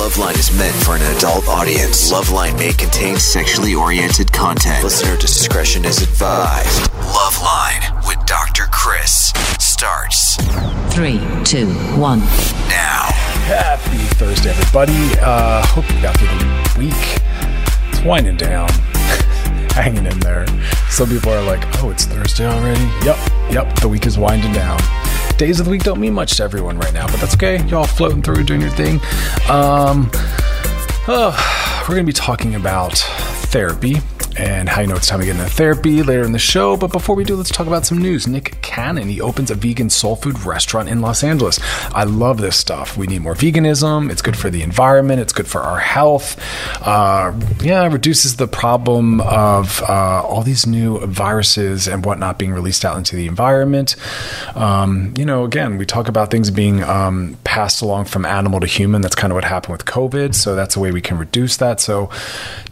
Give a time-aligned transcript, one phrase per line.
[0.00, 2.10] Loveline is meant for an adult audience.
[2.10, 4.82] Loveline may contain sexually oriented content.
[4.82, 6.90] Listener discretion is advised.
[7.12, 8.62] Loveline with Dr.
[8.72, 10.36] Chris starts
[10.94, 11.66] Three, two,
[12.00, 12.20] one.
[12.70, 13.10] now.
[13.44, 14.96] Happy Thursday, everybody.
[15.20, 17.20] Uh, hope you got through the week.
[17.92, 18.70] It's winding down,
[19.76, 20.46] hanging in there.
[20.88, 22.80] Some people are like, oh, it's Thursday already.
[23.04, 23.18] Yep,
[23.50, 24.80] yep, the week is winding down.
[25.40, 27.64] Days of the week don't mean much to everyone right now, but that's okay.
[27.64, 28.96] Y'all floating through, doing your thing.
[29.48, 30.10] Um,
[31.08, 31.34] oh,
[31.88, 32.98] we're going to be talking about
[33.48, 34.00] therapy
[34.40, 36.76] and how you know it's time to get into therapy later in the show.
[36.76, 38.26] But before we do, let's talk about some news.
[38.26, 41.60] Nick Cannon, he opens a vegan soul food restaurant in Los Angeles.
[41.92, 42.96] I love this stuff.
[42.96, 44.10] We need more veganism.
[44.10, 45.20] It's good for the environment.
[45.20, 46.40] It's good for our health.
[46.80, 52.52] Uh, yeah, it reduces the problem of uh, all these new viruses and whatnot being
[52.52, 53.96] released out into the environment.
[54.54, 58.66] Um, you know, again, we talk about things being um, passed along from animal to
[58.66, 59.02] human.
[59.02, 60.34] That's kind of what happened with COVID.
[60.34, 61.80] So that's a way we can reduce that.
[61.80, 62.10] So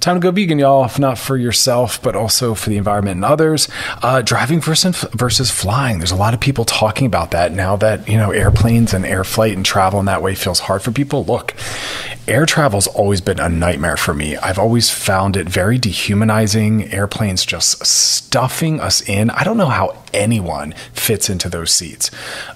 [0.01, 0.85] time to go vegan, y'all.
[0.85, 3.69] If not for yourself, but also for the environment and others.
[4.03, 5.99] Uh, driving versus versus flying.
[5.99, 9.25] There's a lot of people talking about that now that you know airplanes and air
[9.25, 11.25] flight and travel in that way feels hard for people.
[11.25, 11.55] Look,
[12.29, 14.37] air travel's always been a nightmare for me.
[14.37, 16.93] I've always found it very dehumanizing.
[16.93, 19.31] Airplanes just stuffing us in.
[19.31, 22.11] I don't know how anyone fits into those seats,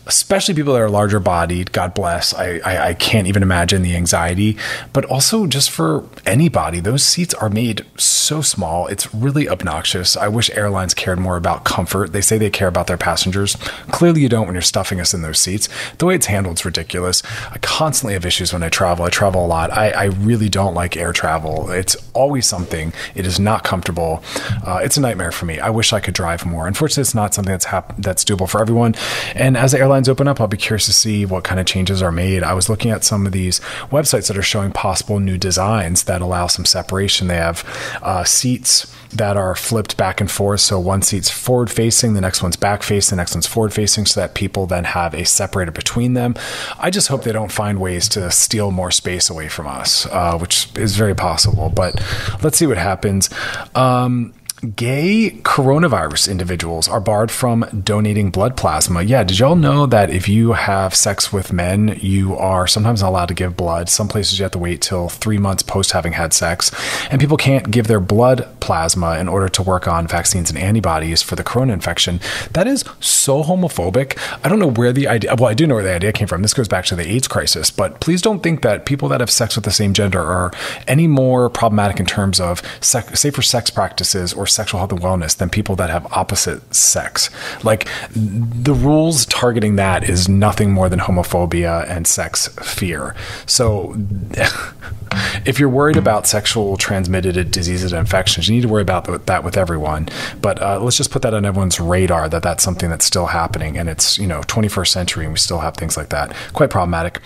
[0.06, 1.72] especially people that are larger bodied.
[1.72, 2.34] God bless.
[2.34, 4.56] I, I, I can't even imagine the anxiety,
[4.92, 8.86] but also just for anybody, those seats are made so small.
[8.86, 10.16] It's really obnoxious.
[10.16, 12.12] I wish airlines cared more about comfort.
[12.12, 13.56] They say they care about their passengers.
[13.90, 15.68] Clearly, you don't when you're stuffing us in those seats.
[15.98, 17.22] The way it's handled is ridiculous.
[17.50, 19.04] I constantly have issues when I travel.
[19.04, 19.61] I travel a lot.
[19.70, 21.70] I, I really don't like air travel.
[21.70, 22.92] It's always something.
[23.14, 24.22] It is not comfortable.
[24.66, 25.58] Uh, it's a nightmare for me.
[25.58, 26.66] I wish I could drive more.
[26.66, 28.94] Unfortunately, it's not something that's hap- that's doable for everyone.
[29.34, 32.02] And as the airlines open up, I'll be curious to see what kind of changes
[32.02, 32.42] are made.
[32.42, 36.20] I was looking at some of these websites that are showing possible new designs that
[36.20, 37.28] allow some separation.
[37.28, 37.64] They have
[38.02, 40.60] uh, seats that are flipped back and forth.
[40.60, 44.06] So one seat's forward facing, the next one's back facing, the next one's forward facing,
[44.06, 46.34] so that people then have a separator between them.
[46.78, 50.38] I just hope they don't find ways to steal more space away from us, uh,
[50.38, 51.70] which is very possible.
[51.70, 52.02] But
[52.42, 53.30] let's see what happens.
[53.74, 59.02] Um, Gay coronavirus individuals are barred from donating blood plasma.
[59.02, 63.08] Yeah, did y'all know that if you have sex with men, you are sometimes not
[63.08, 63.88] allowed to give blood?
[63.88, 66.70] Some places you have to wait till three months post having had sex.
[67.10, 71.22] And people can't give their blood plasma in order to work on vaccines and antibodies
[71.22, 72.20] for the corona infection.
[72.52, 74.16] That is so homophobic.
[74.44, 76.42] I don't know where the idea, well, I do know where the idea came from.
[76.42, 79.30] This goes back to the AIDS crisis, but please don't think that people that have
[79.30, 80.52] sex with the same gender are
[80.86, 85.36] any more problematic in terms of sec- safer sex practices or sexual health and wellness
[85.36, 87.30] than people that have opposite sex.
[87.62, 93.14] Like the rules targeting that is nothing more than homophobia and sex fear.
[93.46, 93.96] So
[95.44, 99.44] if you're worried about sexual transmitted diseases and infections, you need to worry about that
[99.44, 100.08] with everyone.
[100.40, 103.76] But uh, let's just put that on everyone's radar that that's something that's still happening,
[103.76, 106.34] and it's you know 21st century, and we still have things like that.
[106.52, 107.20] Quite problematic.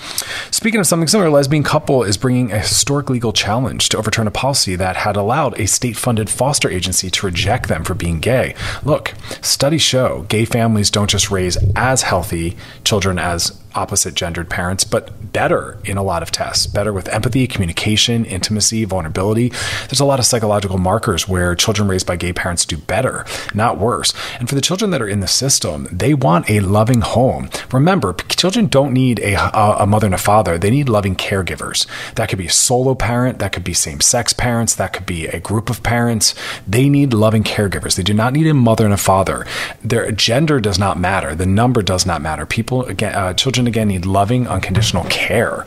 [0.50, 4.26] Speaking of something similar, a lesbian couple is bringing a historic legal challenge to overturn
[4.26, 8.54] a policy that had allowed a state-funded foster agency to reject them for being gay.
[8.84, 14.84] Look, studies show gay families don't just raise as healthy children as opposite gendered parents,
[14.84, 19.50] but better in a lot of tests, better with empathy, communication, intimacy, vulnerability.
[19.88, 23.24] There's a lot of psychological markers where children raised by gay parents do better,
[23.54, 24.14] not worse.
[24.38, 27.48] And for the children that are in the system, they want a loving home.
[27.72, 29.34] Remember, children don't need a,
[29.82, 31.86] a mother and a father, they need loving caregivers.
[32.14, 35.26] That could be a solo parent, that could be same sex parents, that could be
[35.26, 36.34] a group of parents.
[36.66, 37.96] They need loving caregivers.
[37.96, 39.46] They do not need a mother and a father.
[39.82, 42.46] Their gender does not matter, the number does not matter.
[42.46, 45.66] People, again, uh, children again, need loving, unconditional care.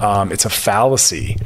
[0.00, 1.36] Um, it's a fallacy.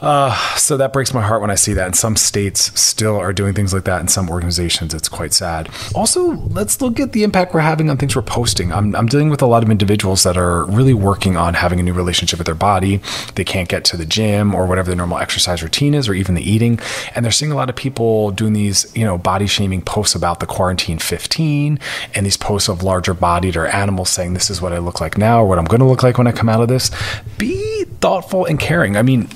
[0.00, 1.86] Uh, so that breaks my heart when I see that.
[1.86, 4.00] And some states still are doing things like that.
[4.00, 5.68] In some organizations, it's quite sad.
[5.94, 8.72] Also, let's look at the impact we're having on things we're posting.
[8.72, 11.82] I'm, I'm dealing with a lot of individuals that are really working on having a
[11.82, 13.00] new relationship with their body.
[13.34, 16.34] They can't get to the gym or whatever their normal exercise routine is, or even
[16.34, 16.80] the eating.
[17.14, 20.40] And they're seeing a lot of people doing these, you know, body shaming posts about
[20.40, 21.78] the quarantine 15
[22.14, 25.18] and these posts of larger bodied or animals saying, this is what I look like
[25.18, 26.90] now or what I'm going to look like when I come out of this.
[27.38, 28.96] Be thoughtful and caring.
[28.96, 29.28] I mean,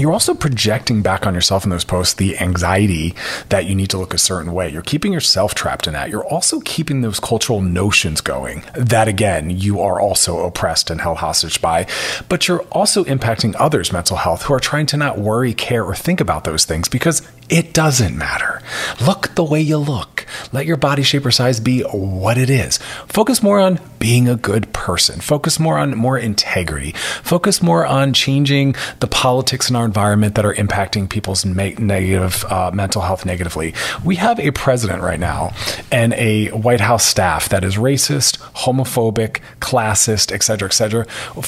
[0.00, 3.14] you're also projecting back on yourself in those posts the anxiety
[3.48, 4.68] that you need to look a certain way.
[4.68, 6.10] You're keeping yourself trapped in that.
[6.10, 11.18] You're also keeping those cultural notions going that, again, you are also oppressed and held
[11.18, 11.86] hostage by.
[12.28, 15.94] But you're also impacting others' mental health who are trying to not worry, care, or
[15.94, 18.62] think about those things because it doesn't matter.
[19.04, 20.24] Look the way you look.
[20.52, 22.78] Let your body shape or size be what it is.
[23.08, 25.20] Focus more on being a good person.
[25.20, 26.92] Focus more on more integrity.
[26.92, 32.70] Focus more on changing the politics in our environment that are impacting people's negative uh,
[32.72, 33.74] mental health negatively.
[34.04, 35.52] We have a president right now
[35.90, 41.04] and a White House staff that is racist, homophobic, classist, et cetera, et cetera.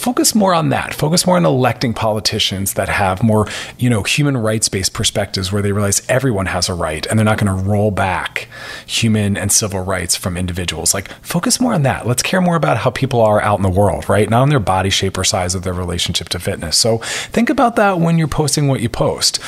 [0.06, 0.92] Focus more on that.
[0.92, 3.46] Focus more on electing politicians that have more,
[3.78, 7.24] you know, human rights based perspectives where they realize everyone has a right and they're
[7.32, 8.48] not going to roll back
[8.86, 10.94] human and civil rights from individuals.
[10.94, 12.06] Like, focus more on that.
[12.06, 14.28] Let's care more about how people are out in the world, right?
[14.28, 16.76] Not on their body shape or size of their relationship to fitness.
[16.76, 19.38] So think about that when you're posting what you post.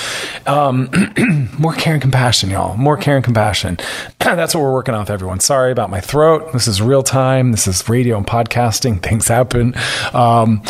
[0.47, 0.91] Um,
[1.59, 2.77] more care and compassion, y'all.
[2.77, 3.79] More care and compassion.
[4.21, 5.41] That's what we're working on with everyone.
[5.41, 6.53] Sorry about my throat.
[6.53, 7.51] This is real time.
[7.51, 9.03] This is radio and podcasting.
[9.09, 9.75] Things happen.
[10.13, 10.63] Um,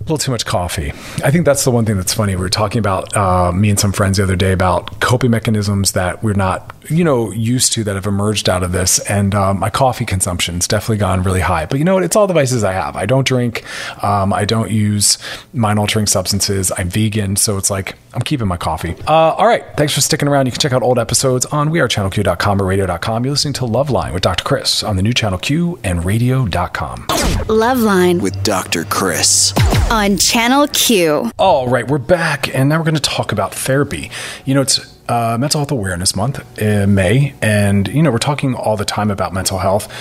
[0.00, 0.90] little too much coffee.
[1.24, 2.34] I think that's the one thing that's funny.
[2.34, 5.92] We were talking about uh, me and some friends the other day about coping mechanisms
[5.92, 8.98] that we're not, you know, used to that have emerged out of this.
[9.00, 11.66] And um, my coffee consumption's definitely gone really high.
[11.66, 12.02] But you know what?
[12.02, 12.96] It's all the vices I have.
[12.96, 13.64] I don't drink.
[14.02, 15.18] Um, I don't use
[15.52, 16.72] mind altering substances.
[16.76, 18.96] I'm vegan, so it's like I'm keeping my coffee.
[19.06, 19.64] Uh, all right.
[19.76, 20.46] Thanks for sticking around.
[20.46, 23.24] You can check out old episodes on wearechannelq.com or radio.com.
[23.24, 24.44] You're listening to Loveline with Dr.
[24.44, 27.06] Chris on the new Channel Q and radio.com.
[27.46, 28.84] Loveline with Dr.
[28.84, 29.52] Chris
[29.90, 31.30] on Channel Q.
[31.38, 34.10] All right, we're back, and now we're going to talk about therapy.
[34.44, 34.78] You know, it's
[35.10, 39.10] uh, Mental Health Awareness Month in May, and you know, we're talking all the time
[39.10, 39.92] about mental health.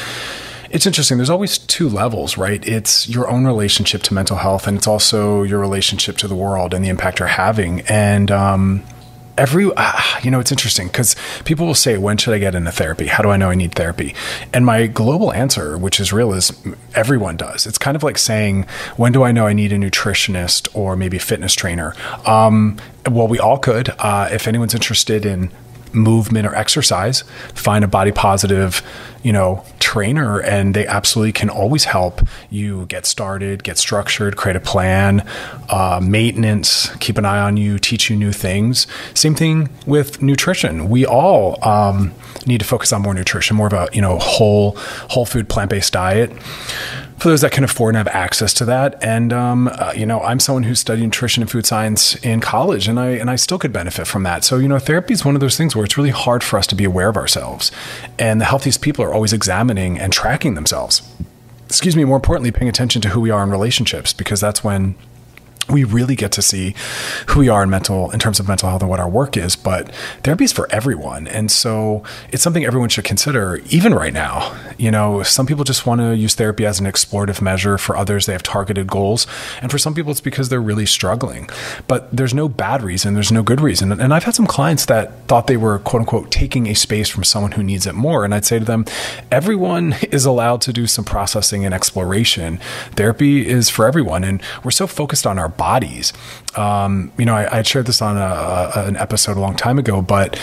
[0.70, 1.18] It's interesting.
[1.18, 2.66] There's always two levels, right?
[2.68, 6.76] It's your own relationship to mental health, and it's also your relationship to the world
[6.76, 7.82] and the impact you're having.
[7.82, 8.84] And um,
[9.40, 11.16] every uh, you know it's interesting because
[11.46, 13.08] people will say when should i get into therapy?
[13.08, 14.14] How do i know i need therapy?
[14.54, 16.52] And my global answer which is real is
[16.94, 17.66] everyone does.
[17.66, 18.66] It's kind of like saying
[18.98, 21.96] when do i know i need a nutritionist or maybe a fitness trainer?
[22.26, 22.78] Um,
[23.10, 25.52] well we all could uh, if anyone's interested in
[25.94, 28.84] movement or exercise, find a body positive,
[29.24, 34.56] you know, trainer and they absolutely can always help you get started, get structured, create
[34.56, 35.26] a plan,
[35.70, 38.88] uh, maintenance, keep an eye on you, teach you new things.
[39.14, 40.90] Same thing with nutrition.
[40.90, 42.14] We all um,
[42.46, 44.76] need to focus on more nutrition, more of a, you know, whole,
[45.10, 46.32] whole food, plant-based diet
[47.20, 49.02] for those that can afford and have access to that.
[49.04, 52.88] And um, uh, you know, I'm someone who studied nutrition and food science in college,
[52.88, 54.44] and I and I still could benefit from that.
[54.44, 56.68] So you know, therapy is one of those things where it's really hard for us
[56.68, 57.72] to be aware of ourselves,
[58.18, 61.02] and the healthiest people are always examining and tracking themselves.
[61.66, 62.04] Excuse me.
[62.06, 64.96] More importantly, paying attention to who we are in relationships because that's when
[65.70, 66.76] we really get to see
[67.28, 69.56] who we are in mental in terms of mental health and what our work is
[69.56, 69.92] but
[70.24, 71.28] therapy is for everyone.
[71.28, 74.56] And so it's something everyone should consider even right now.
[74.78, 77.78] You know some people just want to use therapy as an explorative measure.
[77.78, 79.28] For others they have targeted goals.
[79.62, 81.50] And for some people it's because they're really struggling.
[81.88, 83.92] But there's no bad reason there's no good reason.
[83.92, 87.24] And i've had some clients that thought they were quote unquote taking a space from
[87.24, 88.26] someone who needs it more.
[88.26, 88.86] And i'd say to them
[89.32, 92.58] everyone is allowed to do some processing and exploration.
[92.92, 94.24] Therapy is for everyone.
[94.24, 96.14] And we're so focused on our bodies.
[96.56, 99.78] Um, you know, I, I, shared this on a, a, an episode a long time
[99.78, 100.40] ago, but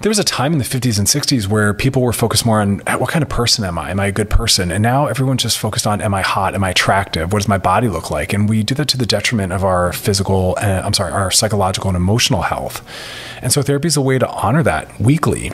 [0.00, 2.78] there was a time in the 50s and 60s where people were focused more on
[2.98, 3.90] what kind of person am I?
[3.90, 4.72] Am I a good person?
[4.72, 6.54] And now everyone's just focused on am I hot?
[6.54, 7.32] Am I attractive?
[7.32, 8.32] What does my body look like?
[8.32, 11.90] And we do that to the detriment of our physical, uh, I'm sorry, our psychological
[11.90, 12.82] and emotional health.
[13.42, 15.52] And so therapy is a way to honor that weekly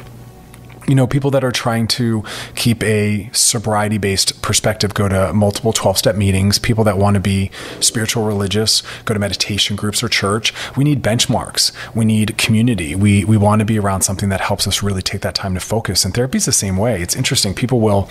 [0.87, 2.25] you know, people that are trying to
[2.55, 6.59] keep a sobriety based perspective go to multiple 12 step meetings.
[6.59, 7.51] People that want to be
[7.81, 10.53] spiritual religious go to meditation groups or church.
[10.77, 11.73] We need benchmarks.
[11.95, 12.95] We need community.
[12.95, 15.61] We, we want to be around something that helps us really take that time to
[15.61, 16.05] focus.
[16.05, 17.03] And therapy is the same way.
[17.03, 17.55] It's interesting.
[17.55, 18.09] People will,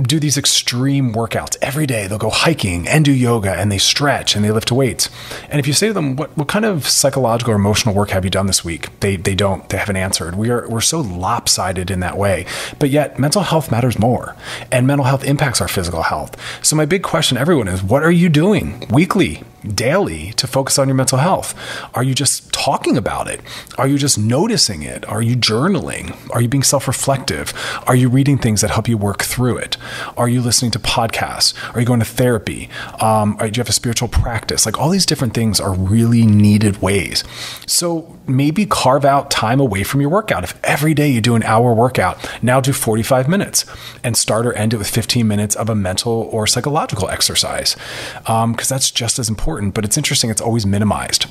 [0.00, 2.06] do these extreme workouts every day.
[2.06, 5.08] They'll go hiking and do yoga and they stretch and they lift weights.
[5.50, 8.24] And if you say to them, what, what kind of psychological or emotional work have
[8.24, 8.98] you done this week?
[9.00, 10.34] They, they don't, they haven't answered.
[10.34, 12.46] We are, we're so lopsided in that way.
[12.78, 14.36] But yet mental health matters more
[14.70, 16.36] and mental health impacts our physical health.
[16.64, 20.88] So my big question everyone is, what are you doing weekly, daily to focus on
[20.88, 21.54] your mental health?
[21.94, 23.40] Are you just talking about it?
[23.78, 25.04] Are you just noticing it?
[25.06, 26.16] Are you journaling?
[26.30, 27.52] Are you being self reflective?
[27.86, 29.76] Are you reading things that help you work through it?
[30.16, 31.54] Are you listening to podcasts?
[31.74, 32.68] Are you going to therapy?
[33.00, 34.66] Um, do you have a spiritual practice?
[34.66, 37.24] Like all these different things are really needed ways.
[37.66, 40.44] So maybe carve out time away from your workout.
[40.44, 43.64] If every day you do an hour workout, now do 45 minutes
[44.02, 47.76] and start or end it with 15 minutes of a mental or psychological exercise.
[48.18, 49.55] Because um, that's just as important.
[49.60, 51.26] But it's interesting, it's always minimized.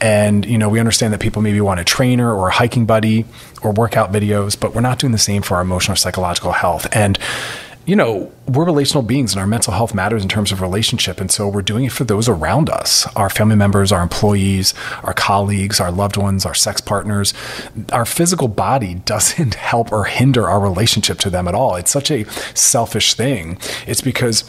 [0.00, 3.24] And, you know, we understand that people maybe want a trainer or a hiking buddy
[3.62, 6.86] or workout videos, but we're not doing the same for our emotional or psychological health.
[6.92, 7.18] And,
[7.88, 11.22] you know, we're relational beings and our mental health matters in terms of relationship.
[11.22, 15.14] And so we're doing it for those around us our family members, our employees, our
[15.14, 17.32] colleagues, our loved ones, our sex partners.
[17.90, 21.76] Our physical body doesn't help or hinder our relationship to them at all.
[21.76, 23.58] It's such a selfish thing.
[23.86, 24.44] It's because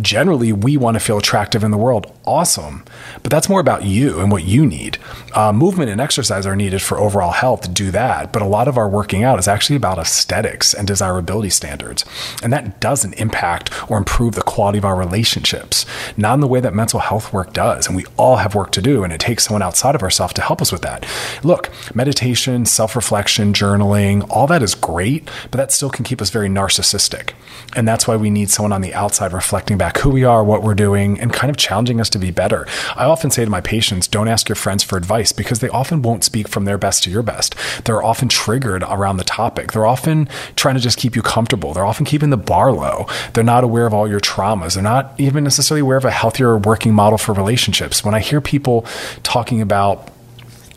[0.00, 2.12] generally we want to feel attractive in the world.
[2.26, 2.84] Awesome.
[3.22, 4.96] But that's more about you and what you need.
[5.34, 8.32] Uh, movement and exercise are needed for overall health to do that.
[8.32, 12.02] But a lot of our working out is actually about aesthetics and desirability standards.
[12.42, 15.84] And that doesn't impact or improve the quality of our relationships,
[16.16, 17.86] not in the way that mental health work does.
[17.86, 19.04] And we all have work to do.
[19.04, 21.04] And it takes someone outside of ourselves to help us with that.
[21.42, 26.30] Look, meditation, self reflection, journaling, all that is great, but that still can keep us
[26.30, 27.32] very narcissistic.
[27.76, 30.62] And that's why we need someone on the outside reflecting back who we are, what
[30.62, 32.66] we're doing, and kind of challenging us to be better.
[32.96, 36.00] I often say to my patients, don't ask your friends for advice because they often
[36.00, 37.54] won't speak from their best to your best.
[37.84, 39.72] They're often triggered around the topic.
[39.72, 41.74] They're often trying to just keep you comfortable.
[41.74, 43.06] They're often keeping the bar low.
[43.34, 44.74] They're not aware of all your traumas.
[44.74, 48.04] They're not even necessarily aware of a healthier working model for relationships.
[48.04, 48.86] When I hear people
[49.22, 50.08] talking about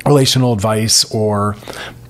[0.06, 1.56] relational advice or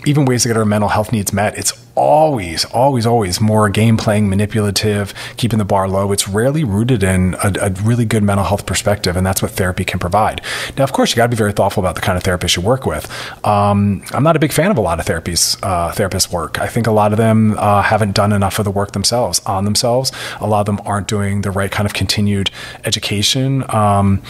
[0.05, 3.97] even ways to get our mental health needs met, it's always, always, always more game
[3.97, 6.11] playing, manipulative, keeping the bar low.
[6.11, 9.83] It's rarely rooted in a, a, really good mental health perspective, and that's what therapy
[9.83, 10.41] can provide.
[10.77, 12.61] Now, of course, you got to be very thoughtful about the kind of therapist you
[12.61, 13.09] work with.
[13.45, 16.59] Um, I'm not a big fan of a lot of therapies, uh, therapists' work.
[16.59, 19.65] I think a lot of them uh, haven't done enough of the work themselves on
[19.65, 20.11] themselves.
[20.39, 22.51] A lot of them aren't doing the right kind of continued
[22.85, 23.63] education.
[23.73, 24.21] Um,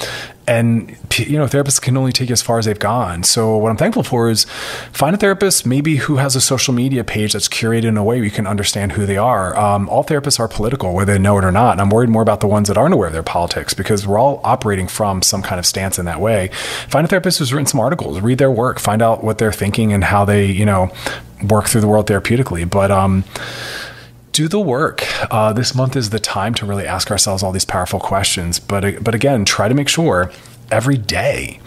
[0.48, 3.24] and you know therapists can only take you as far as they've gone.
[3.24, 4.46] So what i'm thankful for is
[4.92, 8.22] find a therapist maybe who has a social media page that's curated in a way
[8.22, 9.58] we can understand who they are.
[9.58, 11.74] Um, all therapists are political whether they know it or not.
[11.74, 14.18] And i'm worried more about the ones that aren't aware of their politics because we're
[14.18, 16.50] all operating from some kind of stance in that way.
[16.88, 19.92] Find a therapist who's written some articles read their work find out what they're thinking
[19.92, 20.90] and how they you know
[21.50, 22.70] work through the world therapeutically.
[22.70, 23.26] But um
[24.38, 25.04] do the work.
[25.34, 28.60] Uh, this month is the time to really ask ourselves all these powerful questions.
[28.60, 30.32] But but again, try to make sure
[30.70, 31.60] every day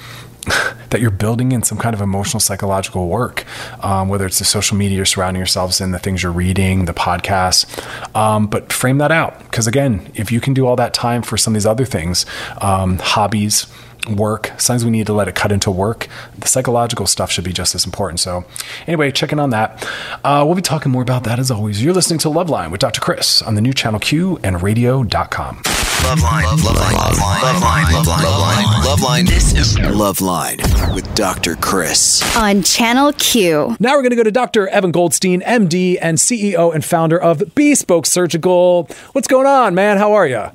[0.90, 3.44] that you're building in some kind of emotional psychological work,
[3.84, 6.94] um, whether it's the social media you're surrounding yourselves in, the things you're reading, the
[6.94, 7.66] podcasts.
[8.14, 11.36] Um, but frame that out because again, if you can do all that time for
[11.36, 12.24] some of these other things,
[12.60, 13.66] um, hobbies
[14.08, 14.52] work.
[14.58, 16.08] Sometimes we need to let it cut into work.
[16.38, 18.20] The psychological stuff should be just as important.
[18.20, 18.44] So,
[18.86, 19.86] anyway, checking on that.
[20.24, 21.82] Uh, we'll be talking more about that as always.
[21.82, 23.00] You're listening to Loveline with Dr.
[23.00, 25.62] Chris on the new channel Q and radio.com.
[26.00, 29.28] Loveline, Loveline, Loveline, Loveline, Loveline, Loveline.
[29.28, 31.56] This is Loveline with Dr.
[31.56, 33.76] Chris on Channel Q.
[33.78, 34.66] Now we're going to go to Dr.
[34.68, 38.88] Evan Goldstein, MD and CEO and founder of Bespoke Surgical.
[39.12, 39.98] What's going on, man?
[39.98, 40.46] How are you?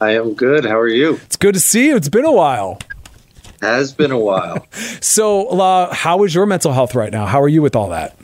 [0.00, 0.64] I am good.
[0.64, 1.14] How are you?
[1.24, 1.96] It's good to see you.
[1.96, 2.78] It's been a while.
[3.62, 4.66] Has been a while.
[5.00, 7.24] so, uh, how is your mental health right now?
[7.24, 8.16] How are you with all that?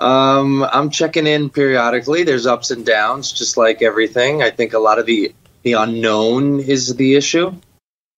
[0.00, 2.24] Um, I'm checking in periodically.
[2.24, 4.42] There's ups and downs, just like everything.
[4.42, 7.54] I think a lot of the the unknown is the issue.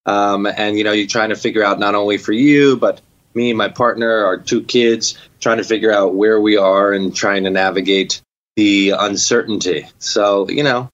[0.06, 3.00] Um, and you know, you're trying to figure out not only for you, but
[3.34, 7.44] me, my partner, our two kids, trying to figure out where we are and trying
[7.44, 8.22] to navigate
[8.56, 9.86] the uncertainty.
[9.98, 10.88] So, you know,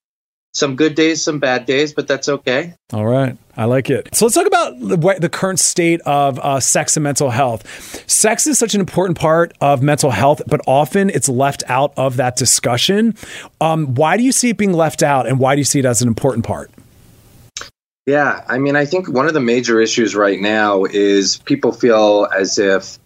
[0.58, 2.74] some good days, some bad days, but that's okay.
[2.92, 3.36] All right.
[3.56, 4.14] I like it.
[4.14, 7.66] So let's talk about the, the current state of uh, sex and mental health.
[8.08, 12.16] Sex is such an important part of mental health, but often it's left out of
[12.16, 13.14] that discussion.
[13.60, 15.84] Um, why do you see it being left out, and why do you see it
[15.84, 16.70] as an important part?
[18.06, 22.28] Yeah, I mean, I think one of the major issues right now is people feel
[22.34, 22.98] as if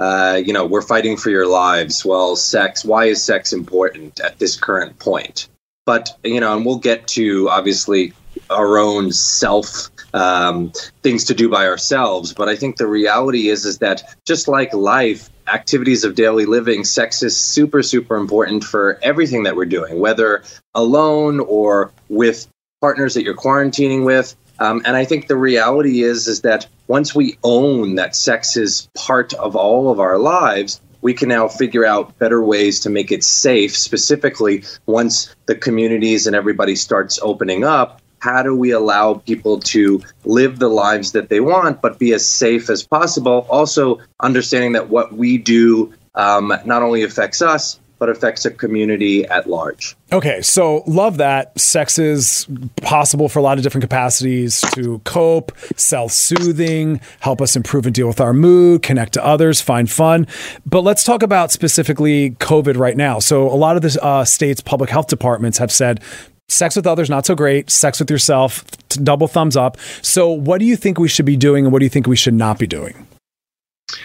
[0.00, 2.06] uh, you know, we're fighting for your lives.
[2.06, 5.46] Well, sex, why is sex important at this current point?
[5.86, 8.12] But, you know, and we'll get to obviously
[8.48, 10.72] our own self um,
[11.02, 12.32] things to do by ourselves.
[12.32, 16.84] But I think the reality is is that just like life, activities of daily living,
[16.84, 20.42] sex is super super important for everything that we're doing, whether
[20.74, 22.46] alone or with
[22.80, 24.34] partners that you're quarantining with.
[24.58, 28.88] Um, and I think the reality is is that once we own that sex is
[28.94, 33.10] part of all of our lives, we can now figure out better ways to make
[33.12, 33.76] it safe.
[33.76, 40.02] Specifically, once the communities and everybody starts opening up, how do we allow people to
[40.24, 43.46] live the lives that they want, but be as safe as possible?
[43.48, 49.26] Also, understanding that what we do um, not only affects us, but affects a community
[49.26, 49.94] at large.
[50.10, 51.56] Okay, so love that.
[51.60, 52.48] Sex is
[52.82, 57.94] possible for a lot of different capacities to cope, self soothing, help us improve and
[57.94, 60.26] deal with our mood, connect to others, find fun.
[60.66, 63.18] But let's talk about specifically COVID right now.
[63.18, 66.00] So, a lot of the uh, state's public health departments have said
[66.48, 70.64] sex with others not so great sex with yourself double thumbs up so what do
[70.64, 72.66] you think we should be doing and what do you think we should not be
[72.66, 73.06] doing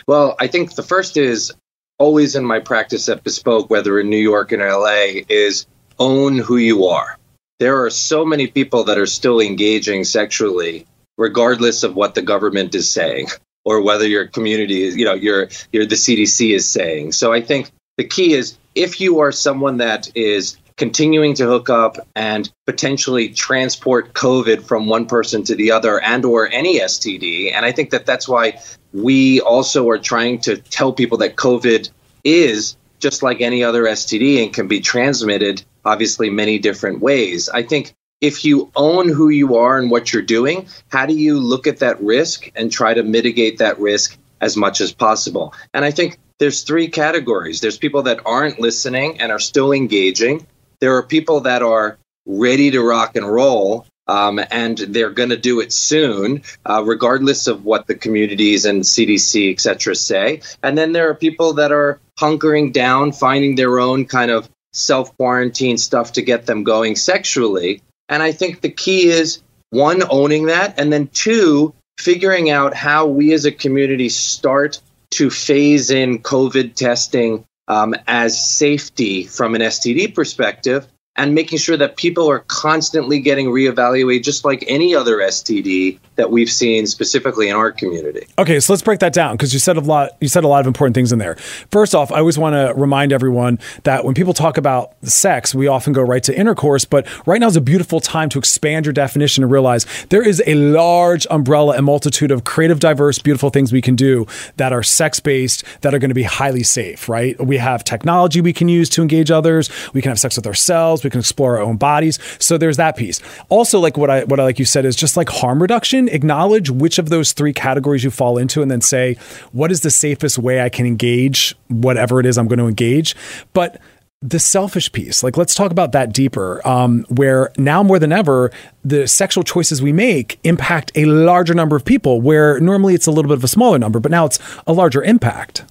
[0.07, 1.51] well i think the first is
[1.97, 5.65] always in my practice at Bespoke, whether in New York and LA, is
[5.99, 7.17] own who you are.
[7.59, 10.85] There are so many people that are still engaging sexually,
[11.17, 13.27] regardless of what the government is saying
[13.65, 17.13] or whether your community is, you know, your your the CDC is saying.
[17.13, 21.69] So I think the key is if you are someone that is continuing to hook
[21.69, 27.53] up and potentially transport covid from one person to the other and or any std
[27.53, 28.59] and i think that that's why
[28.93, 31.89] we also are trying to tell people that covid
[32.23, 37.47] is just like any other std and can be transmitted obviously many different ways.
[37.47, 41.39] I think if you own who you are and what you're doing how do you
[41.39, 45.53] look at that risk and try to mitigate that risk as much as possible?
[45.73, 47.61] And i think there's three categories.
[47.61, 50.45] There's people that aren't listening and are still engaging
[50.79, 55.37] there are people that are ready to rock and roll um, and they're going to
[55.37, 60.41] do it soon, uh, regardless of what the communities and CDC, et cetera, say.
[60.61, 65.15] And then there are people that are hunkering down, finding their own kind of self
[65.17, 67.81] quarantine stuff to get them going sexually.
[68.07, 69.41] And I think the key is
[69.71, 74.79] one, owning that, and then two, figuring out how we as a community start
[75.11, 81.77] to phase in COVID testing um, as safety from an STD perspective and making sure
[81.77, 87.49] that people are constantly getting reevaluated, just like any other STD that we've seen specifically
[87.49, 88.27] in our community.
[88.37, 90.11] Okay, so let's break that down because you said a lot.
[90.19, 91.35] You said a lot of important things in there.
[91.71, 95.67] First off, I always want to remind everyone that when people talk about sex, we
[95.67, 98.93] often go right to intercourse, but right now is a beautiful time to expand your
[98.93, 103.71] definition and realize there is a large umbrella and multitude of creative, diverse, beautiful things
[103.71, 104.25] we can do
[104.57, 107.07] that are sex based that are going to be highly safe.
[107.07, 107.39] Right?
[107.43, 109.69] We have technology we can use to engage others.
[109.93, 112.19] We can have sex with ourselves we can explore our own bodies.
[112.39, 113.21] So there's that piece.
[113.49, 116.09] Also, like what I what I like you said is just like harm reduction.
[116.09, 119.15] Acknowledge which of those three categories you fall into, and then say
[119.53, 123.15] what is the safest way I can engage whatever it is I'm going to engage.
[123.53, 123.79] But
[124.21, 128.51] the selfish piece like let's talk about that deeper um, where now more than ever
[128.83, 133.11] the sexual choices we make impact a larger number of people where normally it's a
[133.11, 135.63] little bit of a smaller number but now it's a larger impact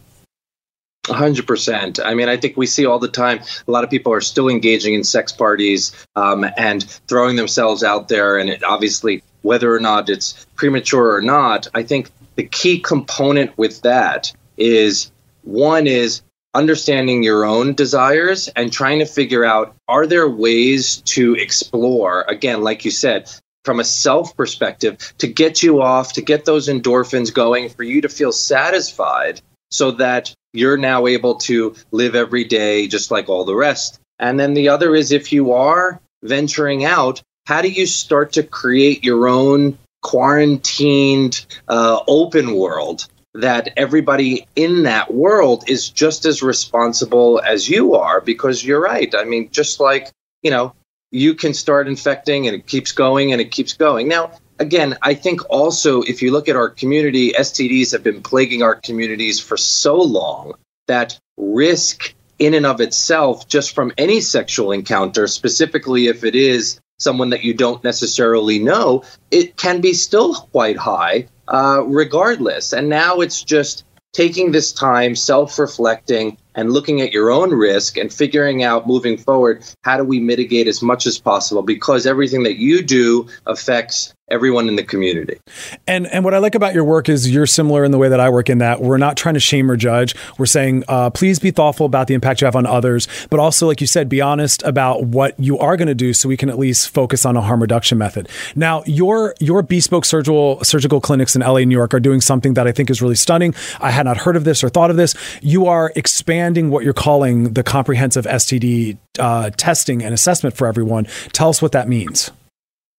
[1.07, 2.01] hundred percent.
[2.03, 3.41] I mean, I think we see all the time.
[3.67, 8.09] A lot of people are still engaging in sex parties um, and throwing themselves out
[8.09, 12.79] there, and it obviously, whether or not it's premature or not, I think the key
[12.81, 15.11] component with that is
[15.43, 16.23] one is
[16.55, 22.63] understanding your own desires and trying to figure out are there ways to explore again
[22.63, 23.29] like you said
[23.65, 28.01] from a self perspective to get you off to get those endorphins going for you
[28.01, 29.41] to feel satisfied
[29.73, 34.01] so that you're now able to live every day just like all the rest.
[34.19, 38.43] And then the other is if you are venturing out, how do you start to
[38.43, 46.43] create your own quarantined uh, open world that everybody in that world is just as
[46.43, 48.21] responsible as you are?
[48.21, 49.13] Because you're right.
[49.15, 50.11] I mean, just like,
[50.43, 50.75] you know,
[51.11, 54.09] you can start infecting and it keeps going and it keeps going.
[54.09, 58.63] Now, again, I think also if you look at our community, STDs have been plaguing
[58.63, 60.55] our communities for so long
[60.87, 66.81] that risk in and of itself, just from any sexual encounter, specifically if it is
[66.99, 72.73] someone that you don't necessarily know, it can be still quite high, uh, regardless.
[72.73, 77.97] And now it's just taking this time, self reflecting, and looking at your own risk
[77.97, 82.45] and figuring out moving forward how do we mitigate as much as possible because everything
[82.45, 85.39] that you do affects everyone in the community.
[85.87, 88.21] And and what I like about your work is you're similar in the way that
[88.21, 90.15] I work in that we're not trying to shame or judge.
[90.39, 93.67] We're saying uh, please be thoughtful about the impact you have on others, but also
[93.67, 96.49] like you said, be honest about what you are going to do, so we can
[96.49, 98.29] at least focus on a harm reduction method.
[98.57, 102.67] Now, your your bespoke surgical surgical clinics in LA, New York, are doing something that
[102.67, 103.55] I think is really stunning.
[103.81, 105.15] I had not heard of this or thought of this.
[105.43, 111.07] You are expanding what you're calling the comprehensive STD uh, testing and assessment for everyone.
[111.33, 112.31] Tell us what that means.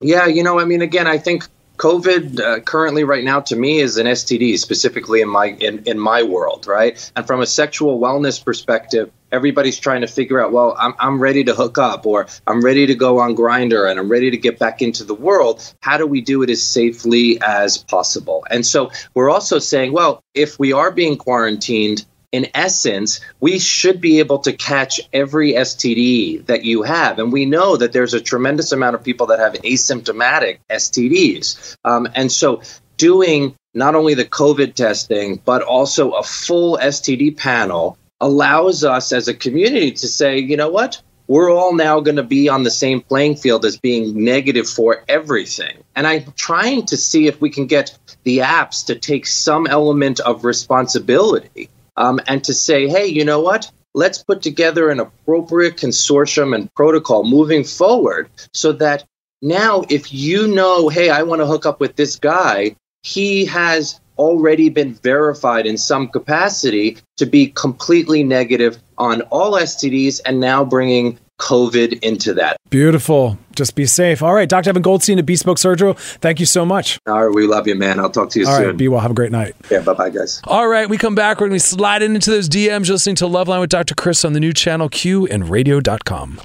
[0.01, 3.79] Yeah, you know, I mean, again, I think COVID uh, currently right now to me
[3.79, 7.11] is an STD specifically in my in, in my world, right?
[7.15, 11.43] And from a sexual wellness perspective, everybody's trying to figure out, well, I'm I'm ready
[11.45, 14.59] to hook up or I'm ready to go on Grindr and I'm ready to get
[14.59, 15.73] back into the world.
[15.81, 18.45] How do we do it as safely as possible?
[18.49, 22.05] And so we're also saying, well, if we are being quarantined,
[22.35, 27.17] in essence, we should be able to catch every STD that you have.
[27.17, 31.77] And we know that there's a tremendous amount of people that have asymptomatic STDs.
[31.85, 32.61] Um, and so,
[32.97, 39.29] doing not only the COVID testing, but also a full STD panel allows us as
[39.29, 41.01] a community to say, you know what?
[41.27, 45.05] We're all now going to be on the same playing field as being negative for
[45.07, 45.83] everything.
[45.95, 50.19] And I'm trying to see if we can get the apps to take some element
[50.19, 53.71] of responsibility um, and to say, hey, you know what?
[53.93, 59.05] Let's put together an appropriate consortium and protocol moving forward so that
[59.41, 63.99] now if you know, hey, I want to hook up with this guy, he has
[64.17, 70.63] already been verified in some capacity to be completely negative on all STDs and now
[70.63, 72.57] bringing COVID into that.
[72.69, 73.37] Beautiful.
[73.55, 74.21] Just be safe.
[74.23, 74.69] All right, Dr.
[74.69, 75.93] Evan Goldstein at Bespoke Surgery.
[75.97, 76.99] Thank you so much.
[77.07, 77.99] All right, we love you, man.
[77.99, 78.67] I'll talk to you All soon.
[78.67, 78.99] right, be well.
[78.99, 79.55] Have a great night.
[79.71, 80.41] Yeah, bye bye, guys.
[80.45, 81.37] All right, we come back.
[81.37, 83.95] We're going to be sliding into those DMs, You're listening to Loveline with Dr.
[83.95, 86.37] Chris on the new channel Q and radio.com.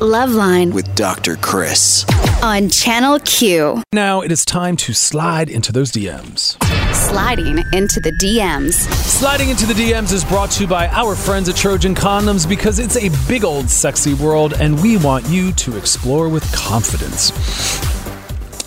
[0.00, 1.36] Loveline With Dr.
[1.36, 2.04] Chris.
[2.42, 3.82] on Channel Q.
[3.92, 6.56] Now it is time to slide into those DMs.
[6.92, 8.72] Sliding into the DMs.
[9.04, 12.80] Sliding into the DMs is brought to you by our friends at Trojan Condoms because
[12.80, 17.30] it's a big old sexy world and we want you to explore with confidence.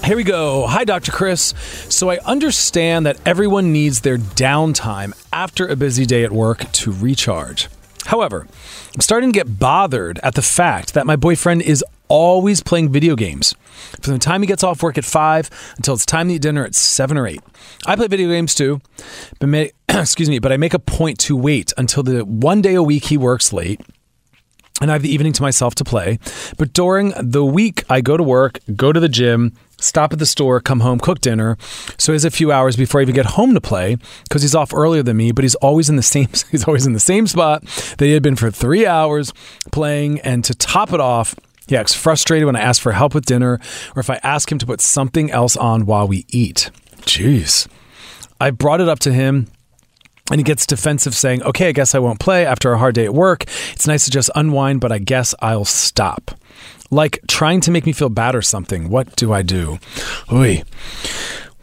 [0.06, 0.68] Here we go.
[0.68, 1.12] Hi, Dr.
[1.12, 1.54] Chris.
[1.90, 6.92] So, I understand that everyone needs their downtime after a busy day at work to
[6.92, 7.68] recharge.
[8.06, 8.48] However,
[8.94, 13.16] I'm starting to get bothered at the fact that my boyfriend is always playing video
[13.16, 13.56] games.
[14.02, 16.64] From the time he gets off work at 5 until it's time to eat dinner
[16.64, 17.42] at 7 or 8.
[17.86, 18.82] I play video games too,
[19.40, 22.76] but ma- excuse me, but I make a point to wait until the one day
[22.76, 23.82] a week he works late
[24.82, 26.20] and I have the evening to myself to play.
[26.58, 30.26] But during the week, I go to work, go to the gym, stop at the
[30.26, 31.58] store, come home, cook dinner.
[31.98, 34.56] So he has a few hours before I even get home to play because he's
[34.56, 35.32] off earlier than me.
[35.32, 37.64] But he's always in the same he's always in the same spot
[37.98, 39.32] that he had been for three hours
[39.72, 40.20] playing.
[40.22, 41.36] And to top it off.
[41.68, 43.60] He acts frustrated when I ask for help with dinner
[43.96, 46.70] or if I ask him to put something else on while we eat.
[47.02, 47.68] Jeez.
[48.40, 49.48] I brought it up to him
[50.32, 53.06] and he gets defensive, saying, Okay, I guess I won't play after a hard day
[53.06, 53.44] at work.
[53.74, 56.32] It's nice to just unwind, but I guess I'll stop.
[56.92, 58.90] Like trying to make me feel bad or something.
[58.90, 59.80] What do I do?
[60.32, 60.64] Oy.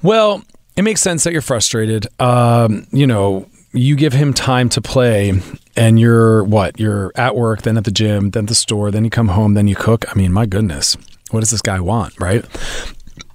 [0.02, 0.42] Well,
[0.76, 2.06] it makes sense that you're frustrated.
[2.20, 5.40] Um, you know, you give him time to play
[5.76, 6.78] and you're what?
[6.80, 9.54] You're at work, then at the gym, then at the store, then you come home,
[9.54, 10.04] then you cook.
[10.10, 10.96] I mean, my goodness,
[11.30, 12.44] what does this guy want, right?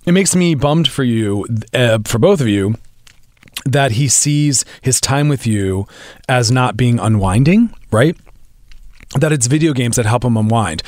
[0.05, 2.75] It makes me bummed for you, uh, for both of you,
[3.65, 5.87] that he sees his time with you
[6.29, 8.15] as not being unwinding, right?
[9.15, 10.83] That it's video games that help him unwind.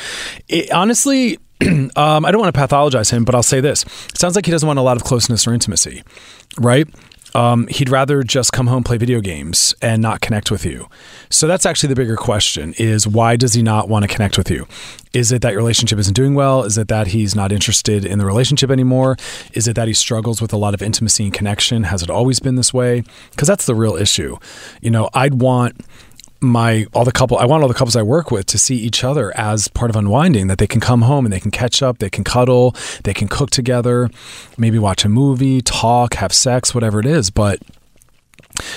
[0.47, 1.39] It, honestly,
[1.95, 4.51] um, I don't want to pathologize him, but I'll say this: it sounds like he
[4.51, 6.03] doesn't want a lot of closeness or intimacy,
[6.59, 6.87] right?
[7.37, 10.87] Um, he'd rather just come home, play video games, and not connect with you.
[11.29, 14.49] So that's actually the bigger question: is why does he not want to connect with
[14.49, 14.67] you?
[15.13, 16.63] Is it that your relationship isn't doing well?
[16.63, 19.17] Is it that he's not interested in the relationship anymore?
[19.53, 21.83] Is it that he struggles with a lot of intimacy and connection?
[21.83, 23.03] Has it always been this way?
[23.29, 24.37] Because that's the real issue.
[24.81, 25.81] You know, I'd want
[26.39, 29.03] my all the couple I want all the couples I work with to see each
[29.03, 31.99] other as part of unwinding that they can come home and they can catch up,
[31.99, 34.09] they can cuddle, they can cook together,
[34.57, 37.59] maybe watch a movie, talk, have sex, whatever it is, but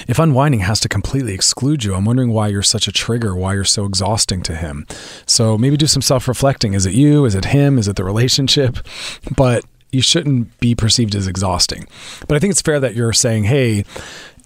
[0.09, 3.55] if unwinding has to completely exclude you, I'm wondering why you're such a trigger, why
[3.55, 4.87] you're so exhausting to him.
[5.27, 6.75] So maybe do some self reflecting.
[6.75, 7.25] Is it you?
[7.25, 7.79] Is it him?
[7.79, 8.79] Is it the relationship?
[9.37, 11.87] But you shouldn't be perceived as exhausting.
[12.29, 13.85] But I think it's fair that you're saying, hey,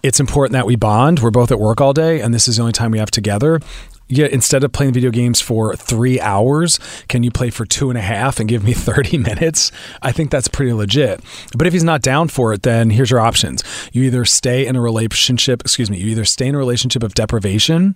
[0.05, 1.21] it's important that we bond.
[1.21, 3.59] We're both at work all day, and this is the only time we have together.
[4.07, 7.97] yeah, instead of playing video games for three hours, can you play for two and
[7.99, 9.73] a half and give me 30 minutes?
[10.03, 11.23] I think that's pretty legit.
[11.57, 13.65] But if he's not down for it, then here's your options.
[13.95, 17.15] You either stay in a relationship, excuse me, you either stay in a relationship of
[17.15, 17.95] deprivation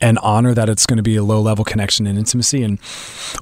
[0.00, 2.78] and honor that it's going to be a low level connection and intimacy, and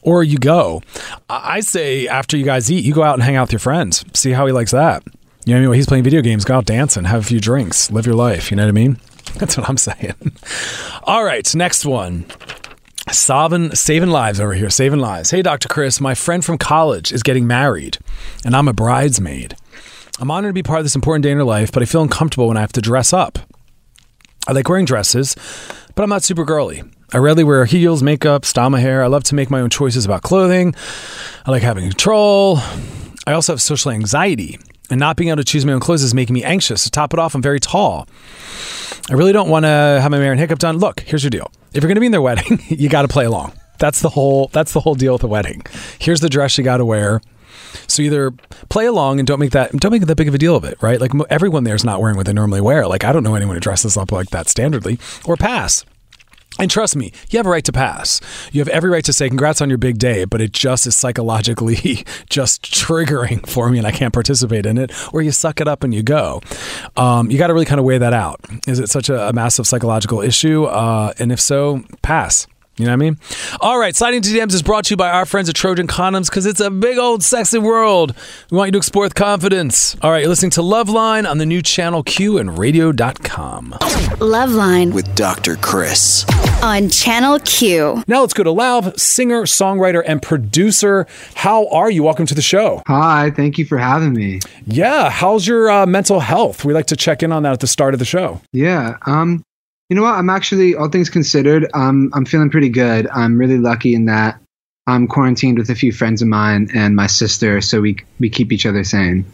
[0.02, 0.82] or you go.
[1.30, 3.60] I I say after you guys eat, you go out and hang out with your
[3.60, 5.04] friends, see how he likes that.
[5.44, 5.68] You know what I mean?
[5.68, 8.50] While he's playing video games, go out dancing, have a few drinks, live your life.
[8.50, 9.00] You know what I mean?
[9.36, 10.14] That's what I'm saying.
[11.04, 12.26] All right, next one.
[13.10, 15.30] Saving, saving lives over here, saving lives.
[15.30, 15.68] Hey, Dr.
[15.68, 17.96] Chris, my friend from college is getting married,
[18.44, 19.56] and I'm a bridesmaid.
[20.20, 22.02] I'm honored to be part of this important day in her life, but I feel
[22.02, 23.38] uncomfortable when I have to dress up.
[24.46, 25.36] I like wearing dresses,
[25.94, 26.82] but I'm not super girly.
[27.12, 29.02] I rarely wear heels, makeup, style my hair.
[29.02, 30.74] I love to make my own choices about clothing.
[31.46, 32.58] I like having control.
[33.26, 34.58] I also have social anxiety,
[34.90, 36.84] and not being able to choose my own clothes is making me anxious.
[36.84, 38.06] To top it off, I'm very tall.
[39.10, 40.78] I really don't want to have my and hiccup done.
[40.78, 41.50] Look, here's your deal.
[41.72, 43.52] If you're going to be in their wedding, you got to play along.
[43.78, 44.48] That's the whole.
[44.52, 45.62] That's the whole deal with the wedding.
[45.98, 47.20] Here's the dress you got to wear.
[47.86, 48.32] So either
[48.70, 50.80] play along and don't make that don't make that big of a deal of it,
[50.82, 51.00] right?
[51.00, 52.86] Like everyone there is not wearing what they normally wear.
[52.86, 54.98] Like I don't know anyone who dresses up like that standardly,
[55.28, 55.84] or pass.
[56.58, 58.20] And trust me, you have a right to pass.
[58.52, 60.96] You have every right to say congrats on your big day, but it just is
[60.96, 64.92] psychologically just triggering for me and I can't participate in it.
[65.14, 66.40] Or you suck it up and you go.
[66.96, 68.40] Um, you got to really kind of weigh that out.
[68.66, 70.64] Is it such a, a massive psychological issue?
[70.64, 72.46] Uh, and if so, pass.
[72.78, 73.18] You know what I mean?
[73.60, 76.30] All right, Sliding to DMs is brought to you by our friends at Trojan Condoms
[76.30, 78.14] because it's a big old sexy world.
[78.50, 79.96] We want you to explore with confidence.
[80.00, 83.72] All right, you're listening to Loveline on the new channel Q and radio.com.
[84.20, 85.56] Loveline With Dr.
[85.56, 86.24] Chris.
[86.62, 88.02] on Channel Q.
[88.06, 91.06] Now let's go to Lauv, singer, songwriter, and producer.
[91.34, 92.02] How are you?
[92.04, 92.82] Welcome to the show.
[92.86, 94.40] Hi, thank you for having me.
[94.66, 96.64] Yeah, how's your uh, mental health?
[96.64, 98.40] We like to check in on that at the start of the show.
[98.52, 99.44] Yeah, um,
[99.88, 100.14] you know what?
[100.14, 103.08] I'm actually, all things considered, um, I'm feeling pretty good.
[103.08, 104.40] I'm really lucky in that
[104.88, 108.52] I'm quarantined with a few friends of mine and my sister, so we we keep
[108.52, 109.26] each other sane.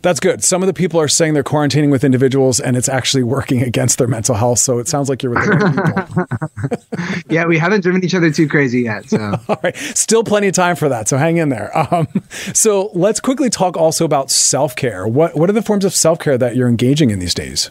[0.00, 0.42] That's good.
[0.42, 3.98] Some of the people are saying they're quarantining with individuals and it's actually working against
[3.98, 4.58] their mental health.
[4.58, 7.24] So it sounds like you're with the right people.
[7.30, 9.08] Yeah, we haven't driven each other too crazy yet.
[9.08, 9.74] So All right.
[9.76, 11.08] Still plenty of time for that.
[11.08, 11.70] So hang in there.
[11.90, 12.08] Um,
[12.52, 15.06] so let's quickly talk also about self care.
[15.06, 17.70] What, what are the forms of self care that you're engaging in these days?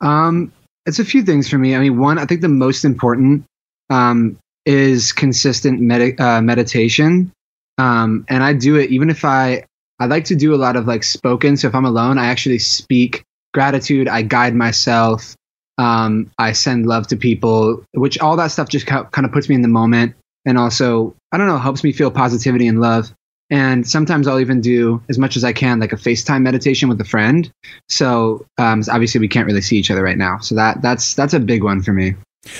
[0.00, 0.52] Um,
[0.86, 1.74] it's a few things for me.
[1.74, 3.44] I mean, one, I think the most important
[3.90, 7.32] um, is consistent medi- uh, meditation,
[7.78, 9.64] um, and I do it even if I
[10.00, 11.56] I like to do a lot of like spoken.
[11.56, 14.08] So if I'm alone, I actually speak gratitude.
[14.08, 15.34] I guide myself.
[15.78, 19.54] Um, I send love to people, which all that stuff just kind of puts me
[19.54, 20.14] in the moment,
[20.44, 23.12] and also I don't know helps me feel positivity and love.
[23.50, 27.00] And sometimes I'll even do as much as I can, like a FaceTime meditation with
[27.00, 27.50] a friend.
[27.88, 30.38] So um, obviously we can't really see each other right now.
[30.38, 32.14] So that that's that's a big one for me.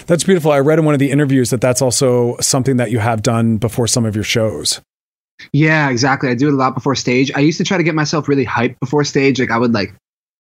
[0.07, 0.51] That's beautiful.
[0.51, 3.59] I read in one of the interviews that that's also something that you have done
[3.59, 4.81] before some of your shows.
[5.53, 6.31] Yeah, exactly.
[6.31, 7.31] I do it a lot before stage.
[7.35, 9.39] I used to try to get myself really hyped before stage.
[9.39, 9.95] Like I would like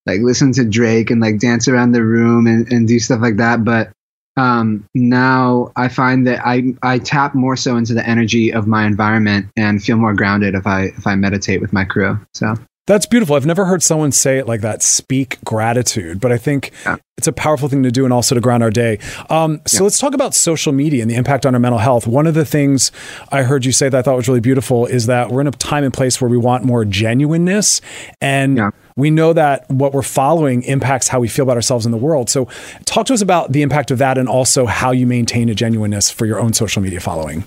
[0.07, 3.37] like listen to Drake and like dance around the room and, and do stuff like
[3.37, 3.65] that.
[3.65, 3.91] But
[4.39, 8.87] um, now I find that I I tap more so into the energy of my
[8.87, 12.19] environment and feel more grounded if I if I meditate with my crew.
[12.35, 12.55] So
[12.89, 13.37] That's beautiful.
[13.37, 16.97] I've never heard someone say it like that, speak gratitude, but I think Yeah.
[17.19, 18.99] it's a powerful thing to do and also to ground our day.
[19.29, 22.07] Um, so let's talk about social media and the impact on our mental health.
[22.07, 22.91] One of the things
[23.31, 25.51] I heard you say that I thought was really beautiful is that we're in a
[25.51, 27.83] time and place where we want more genuineness.
[28.23, 28.71] And Yeah.
[28.97, 32.31] we know that what we're following impacts how we feel about ourselves in the world.
[32.31, 32.49] So
[32.87, 36.09] talk to us about the impact of that and also how you maintain a genuineness
[36.11, 37.45] for your own social media following.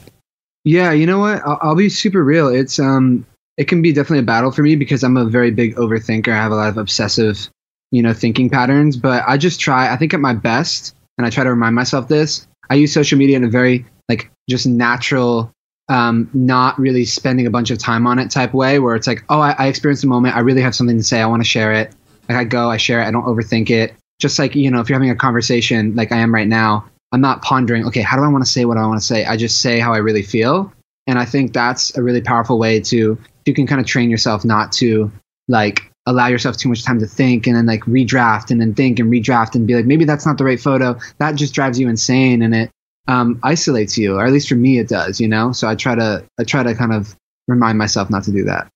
[0.66, 1.42] Yeah, you know what?
[1.44, 2.48] I'll, I'll be super real.
[2.48, 3.26] It's um,
[3.58, 6.30] it can be definitely a battle for me because I'm a very big overthinker.
[6.30, 7.50] I have a lot of obsessive,
[7.92, 8.98] you know, thinking patterns.
[8.98, 9.92] But I just try.
[9.92, 12.48] I think at my best, and I try to remind myself this.
[12.70, 15.52] I use social media in a very like just natural,
[15.90, 19.24] um, not really spending a bunch of time on it type way, where it's like,
[19.30, 20.36] oh, I, I experienced a moment.
[20.36, 21.22] I really have something to say.
[21.22, 21.94] I want to share it.
[22.30, 23.06] Like I go, I share it.
[23.06, 23.94] I don't overthink it.
[24.20, 27.22] Just like you know, if you're having a conversation like I am right now, I'm
[27.22, 29.26] not pondering, okay, how do I want to say what I want to say?
[29.26, 30.72] I just say how I really feel.
[31.08, 34.46] And I think that's a really powerful way to, you can kind of train yourself
[34.46, 35.12] not to
[35.48, 39.00] like allow yourself too much time to think and then like redraft and then think
[39.00, 40.98] and redraft and be like, maybe that's not the right photo.
[41.20, 42.72] That just drives you insane and it
[43.08, 45.52] um, isolates you, or at least for me, it does, you know?
[45.52, 47.16] So I try to, I try to kind of
[47.48, 48.68] remind myself not to do that.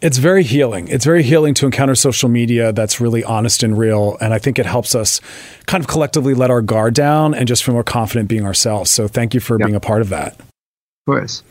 [0.00, 0.86] It's very healing.
[0.88, 4.16] It's very healing to encounter social media that's really honest and real.
[4.20, 5.20] And I think it helps us
[5.66, 8.90] kind of collectively let our guard down and just feel more confident being ourselves.
[8.90, 9.66] So thank you for Yeah.
[9.66, 10.38] being a part of that.
[11.08, 11.42] Course.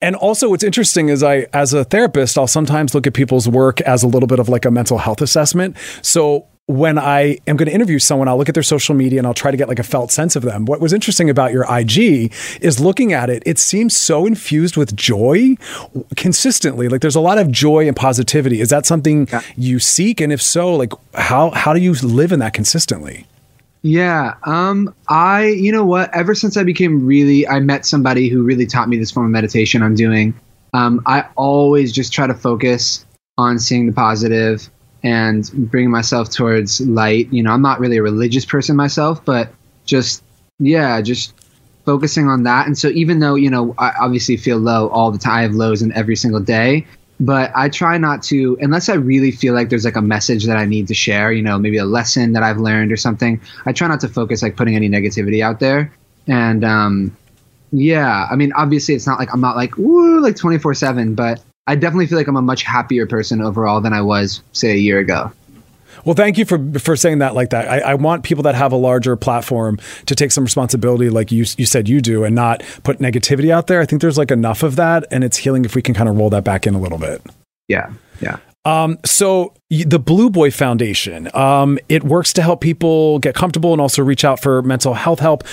[0.00, 3.82] And also what's interesting is I as a therapist, I'll sometimes look at people's work
[3.82, 5.76] as a little bit of like a mental health assessment.
[6.00, 9.26] So when I am going to interview someone, I'll look at their social media and
[9.26, 10.64] I'll try to get like a felt sense of them.
[10.64, 14.96] What was interesting about your IG is looking at it, it seems so infused with
[14.96, 15.56] joy
[16.16, 16.88] consistently.
[16.88, 18.62] Like there's a lot of joy and positivity.
[18.62, 20.22] Is that something you seek?
[20.22, 23.26] And if so, like how how do you live in that consistently?
[23.84, 24.36] Yeah.
[24.44, 28.64] Um, I, you know what, ever since I became really, I met somebody who really
[28.64, 30.34] taught me this form of meditation I'm doing.
[30.72, 33.04] Um, I always just try to focus
[33.36, 34.70] on seeing the positive
[35.02, 37.30] and bringing myself towards light.
[37.30, 39.52] You know, I'm not really a religious person myself, but
[39.84, 40.24] just,
[40.58, 41.34] yeah, just
[41.84, 42.66] focusing on that.
[42.66, 45.52] And so even though, you know, I obviously feel low all the time, I have
[45.52, 46.86] lows in every single day,
[47.20, 50.56] but I try not to, unless I really feel like there's like a message that
[50.56, 53.40] I need to share, you know, maybe a lesson that I've learned or something.
[53.66, 55.92] I try not to focus like putting any negativity out there.
[56.26, 57.16] And um,
[57.72, 61.42] yeah, I mean, obviously it's not like I'm not like, woo, like 24 7, but
[61.66, 64.76] I definitely feel like I'm a much happier person overall than I was, say, a
[64.76, 65.32] year ago.
[66.04, 67.68] Well, thank you for for saying that like that.
[67.68, 71.44] I, I, want people that have a larger platform to take some responsibility, like you
[71.56, 73.80] you said you do, and not put negativity out there.
[73.80, 76.16] I think there's like enough of that, and it's healing if we can kind of
[76.16, 77.22] roll that back in a little bit.
[77.68, 78.38] Yeah, yeah.
[78.66, 83.80] Um, so the Blue Boy Foundation, um, it works to help people get comfortable and
[83.80, 85.46] also reach out for mental health help.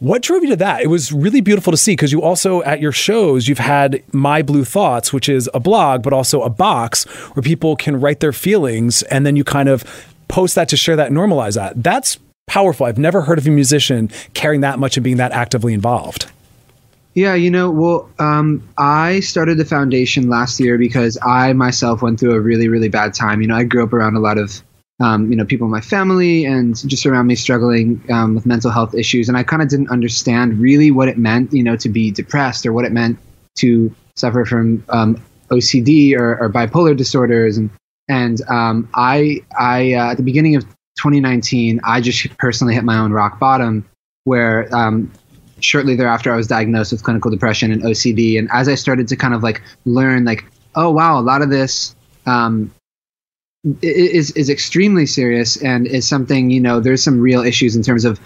[0.00, 0.82] What drove you to that?
[0.82, 4.42] It was really beautiful to see because you also at your shows you've had My
[4.42, 7.04] Blue Thoughts, which is a blog, but also a box
[7.34, 9.84] where people can write their feelings, and then you kind of
[10.28, 11.82] post that to share that, normalize that.
[11.82, 12.86] That's powerful.
[12.86, 16.30] I've never heard of a musician caring that much and being that actively involved.
[17.14, 22.20] Yeah, you know, well, um, I started the foundation last year because I myself went
[22.20, 23.40] through a really, really bad time.
[23.40, 24.62] You know, I grew up around a lot of,
[25.00, 28.70] um, you know, people in my family and just around me struggling um, with mental
[28.70, 31.88] health issues, and I kind of didn't understand really what it meant, you know, to
[31.88, 33.18] be depressed or what it meant
[33.56, 37.70] to suffer from um, OCD or, or, bipolar disorders, and
[38.08, 40.64] and um, I, I uh, at the beginning of
[40.98, 43.88] 2019, I just personally hit my own rock bottom
[44.24, 45.10] where um,
[45.60, 48.38] shortly thereafter, I was diagnosed with clinical depression and OCD.
[48.38, 50.44] And as I started to kind of like learn, like,
[50.74, 51.94] oh wow, a lot of this
[52.26, 52.72] um,
[53.82, 56.80] is is extremely serious and is something you know.
[56.80, 58.20] There's some real issues in terms of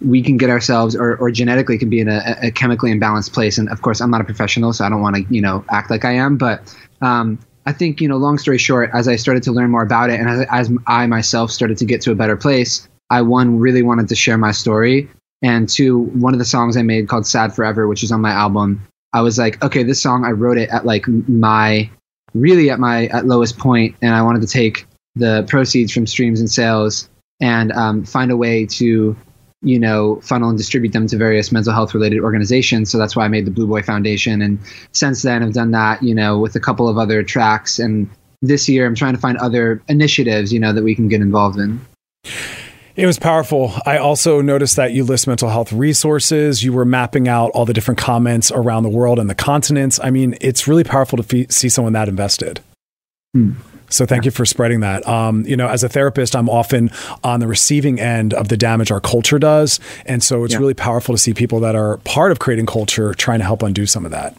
[0.00, 3.58] we can get ourselves or, or genetically can be in a, a chemically imbalanced place.
[3.58, 5.90] And of course, I'm not a professional, so I don't want to you know act
[5.90, 8.16] like I am, but um, I think you know.
[8.16, 11.06] Long story short, as I started to learn more about it, and as, as I
[11.06, 14.52] myself started to get to a better place, I one really wanted to share my
[14.52, 15.08] story
[15.42, 18.30] and to one of the songs I made called Sad Forever, which is on my
[18.30, 21.88] album, I was like, okay, this song, I wrote it at like my,
[22.34, 26.40] really at my at lowest point, and I wanted to take the proceeds from streams
[26.40, 27.08] and sales
[27.40, 29.16] and um, find a way to,
[29.62, 32.90] you know, funnel and distribute them to various mental health related organizations.
[32.90, 34.42] So that's why I made the Blue Boy Foundation.
[34.42, 34.58] And
[34.92, 37.78] since then, I've done that, you know, with a couple of other tracks.
[37.78, 38.10] And
[38.42, 41.58] this year, I'm trying to find other initiatives, you know, that we can get involved
[41.58, 41.80] in.
[42.98, 43.72] It was powerful.
[43.86, 46.64] I also noticed that you list mental health resources.
[46.64, 50.00] You were mapping out all the different comments around the world and the continents.
[50.02, 52.58] I mean, it's really powerful to fe- see someone that invested.
[53.34, 53.52] Hmm.
[53.88, 55.06] So thank you for spreading that.
[55.06, 56.90] Um, you know, as a therapist, I'm often
[57.22, 60.58] on the receiving end of the damage our culture does, and so it's yeah.
[60.58, 63.86] really powerful to see people that are part of creating culture trying to help undo
[63.86, 64.36] some of that.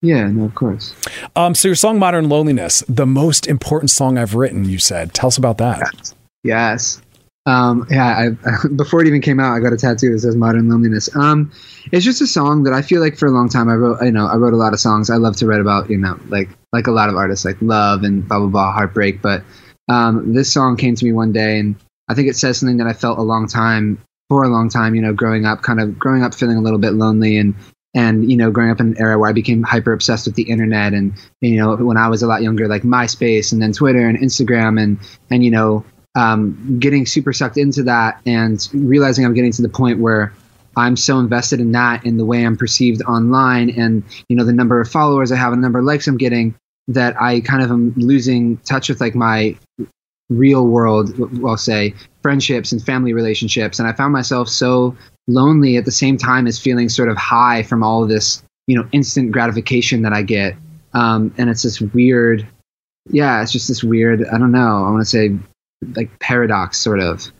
[0.00, 0.92] Yeah, no, of course.
[1.36, 4.68] Um, so your song "Modern Loneliness," the most important song I've written.
[4.68, 5.78] You said, tell us about that.
[5.78, 6.14] Yes.
[6.42, 7.02] yes.
[7.44, 10.68] Um, yeah, I, before it even came out, I got a tattoo that says "Modern
[10.68, 11.50] Loneliness." Um,
[11.90, 14.02] it's just a song that I feel like for a long time I wrote.
[14.02, 15.10] You know, I wrote a lot of songs.
[15.10, 18.04] I love to write about you know, like like a lot of artists, like love
[18.04, 19.20] and blah blah blah, heartbreak.
[19.20, 19.42] But
[19.88, 21.74] um, this song came to me one day, and
[22.08, 24.94] I think it says something that I felt a long time for a long time.
[24.94, 27.54] You know, growing up, kind of growing up feeling a little bit lonely and
[27.94, 30.44] and you know growing up in an era where i became hyper obsessed with the
[30.44, 34.08] internet and you know when i was a lot younger like myspace and then twitter
[34.08, 34.98] and instagram and
[35.30, 39.68] and you know um, getting super sucked into that and realizing I'm getting to the
[39.68, 40.32] point where
[40.76, 44.52] I'm so invested in that in the way I'm perceived online and you know the
[44.52, 46.54] number of followers I have and the number of likes I'm getting
[46.88, 49.56] that I kind of am losing touch with like my
[50.30, 53.78] real world I'll say friendships and family relationships.
[53.78, 54.96] And I found myself so
[55.28, 58.88] lonely at the same time as feeling sort of high from all this you know
[58.92, 60.54] instant gratification that I get.
[60.94, 62.46] Um, and it's this weird
[63.10, 65.36] yeah it's just this weird I don't know I want to say
[65.94, 67.30] like paradox sort of.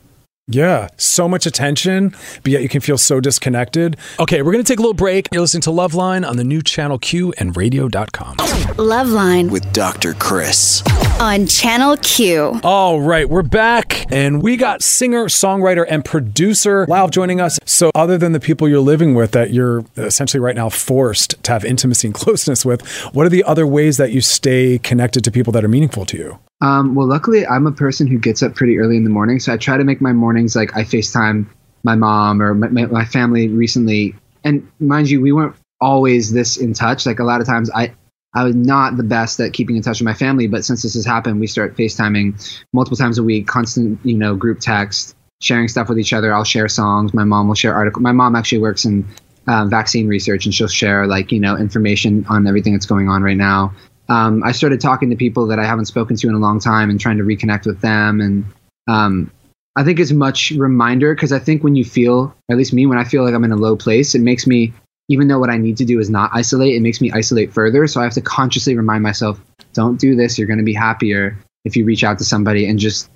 [0.48, 3.96] Yeah, so much attention, but yet you can feel so disconnected.
[4.18, 5.28] Okay, we're going to take a little break.
[5.30, 8.36] You're listening to Loveline on the new channel Q and radio.com.
[8.76, 10.14] Loveline with Dr.
[10.14, 10.82] Chris
[11.20, 12.60] on Channel Q.
[12.64, 17.60] All right, we're back and we got singer, songwriter, and producer Lauv joining us.
[17.64, 21.52] So, other than the people you're living with that you're essentially right now forced to
[21.52, 25.30] have intimacy and closeness with, what are the other ways that you stay connected to
[25.30, 26.38] people that are meaningful to you?
[26.62, 29.52] Um, well, luckily, I'm a person who gets up pretty early in the morning, so
[29.52, 31.46] I try to make my mornings like I FaceTime
[31.82, 34.14] my mom or my, my, my family recently.
[34.44, 37.04] And mind you, we weren't always this in touch.
[37.04, 37.92] Like a lot of times, I
[38.32, 40.94] I was not the best at keeping in touch with my family, but since this
[40.94, 45.66] has happened, we start FaceTiming multiple times a week, constant, you know, group text, sharing
[45.66, 46.32] stuff with each other.
[46.32, 47.12] I'll share songs.
[47.12, 48.04] My mom will share articles.
[48.04, 49.04] My mom actually works in
[49.48, 53.24] uh, vaccine research, and she'll share like you know information on everything that's going on
[53.24, 53.74] right now
[54.12, 56.90] um, I started talking to people that I haven't spoken to in a long time
[56.90, 58.20] and trying to reconnect with them.
[58.20, 58.44] And
[58.86, 59.30] um,
[59.74, 62.98] I think as much reminder because I think when you feel, at least me, when
[62.98, 64.74] I feel like I'm in a low place, it makes me,
[65.08, 67.86] even though what I need to do is not isolate, it makes me isolate further.
[67.86, 69.40] So I have to consciously remind myself,
[69.72, 70.36] don't do this.
[70.36, 73.08] You're going to be happier if you reach out to somebody and just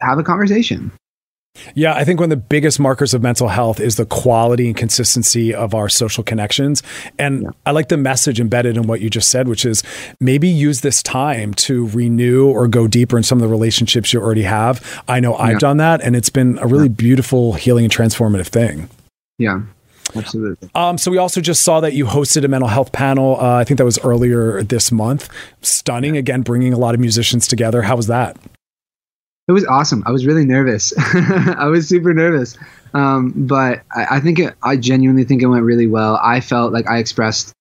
[0.00, 0.90] have a conversation.
[1.74, 4.76] Yeah, I think one of the biggest markers of mental health is the quality and
[4.76, 6.82] consistency of our social connections.
[7.18, 7.50] And yeah.
[7.66, 9.82] I like the message embedded in what you just said, which is
[10.20, 14.20] maybe use this time to renew or go deeper in some of the relationships you
[14.20, 15.02] already have.
[15.08, 16.94] I know I've done that, and it's been a really yeah.
[16.94, 18.88] beautiful, healing, and transformative thing.
[19.38, 19.62] Yeah.
[20.16, 20.70] Absolutely.
[20.74, 23.36] Um, so we also just saw that you hosted a mental health panel.
[23.38, 25.28] Uh, I think that was earlier this month.
[25.60, 26.16] Stunning.
[26.16, 27.82] Again, bringing a lot of musicians together.
[27.82, 28.36] How was that?
[29.48, 30.02] It was awesome.
[30.06, 30.92] I was really nervous.
[30.98, 32.56] I was super nervous.
[32.94, 36.20] Um, but I, I think it, I genuinely think it went really well.
[36.22, 37.52] I felt like I expressed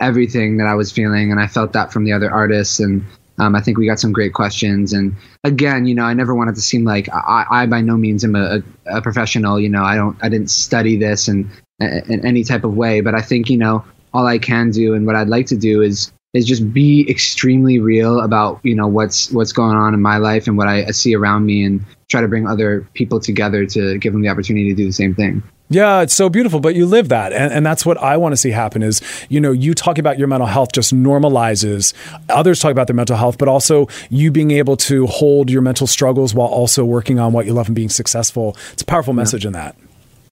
[0.00, 2.78] everything that I was feeling, and I felt that from the other artists.
[2.78, 3.04] And
[3.38, 4.92] um, I think we got some great questions.
[4.92, 8.24] And again, you know, I never wanted to seem like I, I by no means
[8.24, 9.58] am a, a, professional.
[9.58, 11.50] You know, I don't, I didn't study this in,
[11.80, 13.00] in any type of way.
[13.00, 15.82] But I think, you know, all I can do and what I'd like to do
[15.82, 20.18] is is just be extremely real about you know what's what's going on in my
[20.18, 23.98] life and what I, see around me and try to bring other people together to
[23.98, 25.42] give them the opportunity to do the same thing.
[25.70, 27.34] Yeah, it's so beautiful, but you live that.
[27.34, 30.18] And, and that's what I want to see happen is, you know, you talk about
[30.18, 31.92] your mental health just normalizes
[32.30, 35.86] others talk about their mental health, but also you being able to hold your mental
[35.86, 38.56] struggles while also working on what you love and being successful.
[38.72, 39.48] It's a powerful message yeah.
[39.48, 39.76] in that.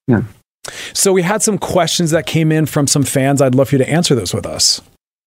[0.09, 0.23] Yeah.
[0.95, 3.43] So we had some questions that came in from some fans.
[3.43, 4.81] I'd love for you to answer those with us.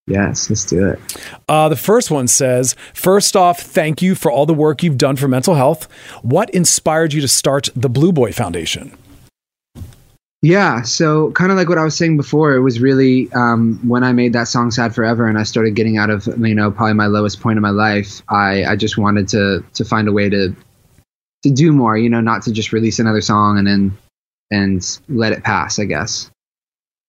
[0.09, 0.99] Yes, let's do it.
[1.47, 5.15] Uh, the first one says First off, thank you for all the work you've done
[5.15, 5.87] for mental health.
[6.23, 8.91] What inspired you to start the Blue Boy Foundation?
[10.41, 14.03] Yeah, so kind of like what I was saying before, it was really um, when
[14.03, 16.93] I made that song "Sad Forever" and I started getting out of you know probably
[16.93, 18.21] my lowest point in my life.
[18.29, 20.55] I I just wanted to to find a way to
[21.43, 23.97] to do more, you know, not to just release another song and then
[24.49, 25.77] and let it pass.
[25.77, 26.31] I guess.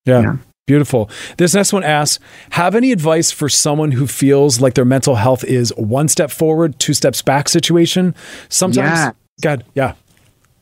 [0.04, 0.22] yeah.
[0.22, 0.36] yeah.
[0.70, 1.10] Beautiful.
[1.36, 5.42] This next one asks Have any advice for someone who feels like their mental health
[5.42, 8.14] is one step forward, two steps back situation?
[8.48, 8.86] Sometimes.
[8.86, 9.12] Yeah.
[9.42, 9.94] God, yeah.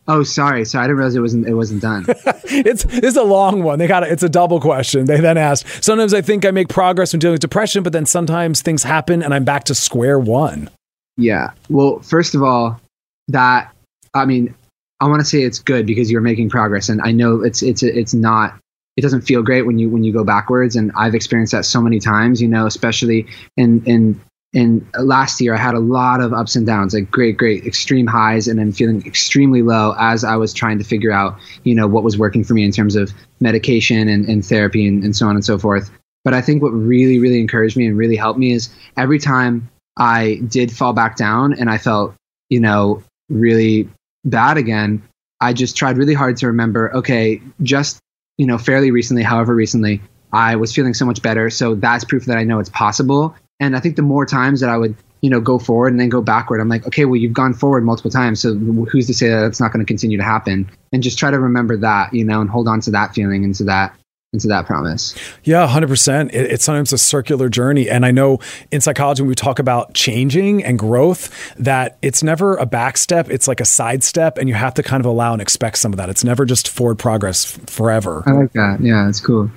[0.06, 0.64] Oh, sorry.
[0.64, 2.06] So I didn't realize it wasn't it wasn't done.
[2.44, 3.78] it's it's a long one.
[3.78, 4.10] They got it.
[4.10, 5.04] It's a double question.
[5.04, 5.84] They then asked.
[5.84, 9.22] Sometimes I think I make progress when dealing with depression, but then sometimes things happen
[9.22, 10.70] and I'm back to square one.
[11.18, 11.50] Yeah.
[11.68, 12.80] Well, first of all,
[13.28, 13.74] that
[14.14, 14.54] I mean,
[15.00, 17.82] I want to say it's good because you're making progress, and I know it's it's
[17.82, 18.58] it's not
[18.98, 20.74] it doesn't feel great when you when you go backwards.
[20.74, 23.26] And i've experienced that so many times you know especially
[23.56, 24.20] in in
[24.52, 28.06] in last year i had a lot of ups and downs like great great extreme
[28.06, 31.86] highs and then feeling extremely low as i was trying to figure out you know
[31.86, 35.28] what was working for me in terms of medication and, and therapy and, and so
[35.28, 35.90] on and so forth.
[36.24, 39.70] But i think what really really encouraged me and really helped me is every time
[39.96, 42.14] i did fall back down and i felt
[42.48, 43.88] you know really
[44.24, 45.02] bad again
[45.40, 48.00] i just tried really hard to remember okay just
[48.38, 50.00] you know, fairly recently, however recently,
[50.32, 51.50] I was feeling so much better.
[51.50, 53.34] So that's proof that I know it's possible.
[53.60, 56.08] And I think the more times that I would, you know, go forward and then
[56.08, 58.40] go backward, I'm like, okay, well, you've gone forward multiple times.
[58.40, 60.70] So who's to say that it's not going to continue to happen?
[60.92, 63.54] And just try to remember that, you know, and hold on to that feeling and
[63.56, 63.94] to that
[64.34, 65.14] into that promise.
[65.42, 66.28] Yeah, 100%.
[66.28, 67.88] It, it's sometimes a circular journey.
[67.88, 72.56] And I know in psychology, when we talk about changing and growth, that it's never
[72.56, 75.32] a back step, it's like a side step, and you have to kind of allow
[75.32, 76.10] and expect some of that.
[76.10, 78.22] It's never just forward progress forever.
[78.26, 78.82] I like that.
[78.82, 79.50] Yeah, it's cool.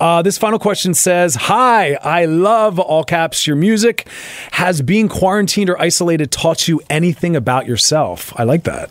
[0.00, 4.08] Uh, this final question says Hi, I love all caps your music.
[4.52, 8.32] Has being quarantined or isolated taught you anything about yourself?
[8.34, 8.90] I like that.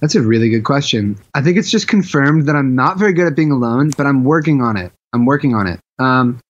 [0.00, 1.18] That's a really good question.
[1.34, 4.24] I think it's just confirmed that I'm not very good at being alone, but I'm
[4.24, 4.92] working on it.
[5.12, 5.80] I'm working on it.
[5.98, 6.40] Um,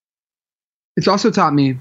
[0.96, 1.78] it's also taught me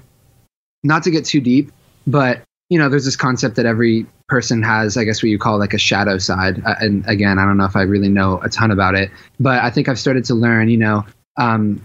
[0.82, 1.70] not to get too deep,
[2.06, 5.58] but you know, there's this concept that every person has, I guess, what you call
[5.58, 6.62] like a shadow side.
[6.64, 9.10] Uh, and again, I don't know if I really know a ton about it,
[9.40, 11.04] but I think I've started to learn, you know,
[11.36, 11.84] um,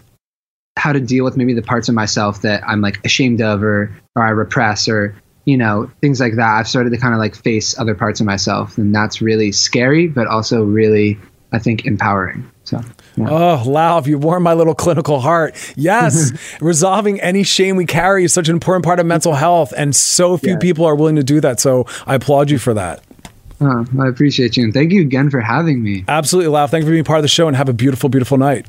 [0.77, 3.91] how to deal with maybe the parts of myself that I'm like ashamed of or
[4.15, 5.15] or I repress or
[5.45, 6.57] you know, things like that.
[6.57, 10.07] I've started to kind of like face other parts of myself, and that's really scary,
[10.07, 11.17] but also really
[11.51, 12.49] I think empowering.
[12.65, 12.81] So
[13.15, 13.29] yeah.
[13.29, 15.55] Oh, Lauv, you warm my little clinical heart.
[15.77, 16.31] Yes,
[16.61, 20.35] resolving any shame we carry is such an important part of mental health, and so
[20.37, 20.57] few Yeah.
[20.57, 21.59] people are willing to do that.
[21.59, 23.03] So I applaud you for that.
[23.61, 26.03] Oh, I appreciate you and thank you again for having me.
[26.09, 26.69] Absolutely, Lauv.
[26.71, 28.65] Thank you for being part of the show, and have a beautiful, beautiful night.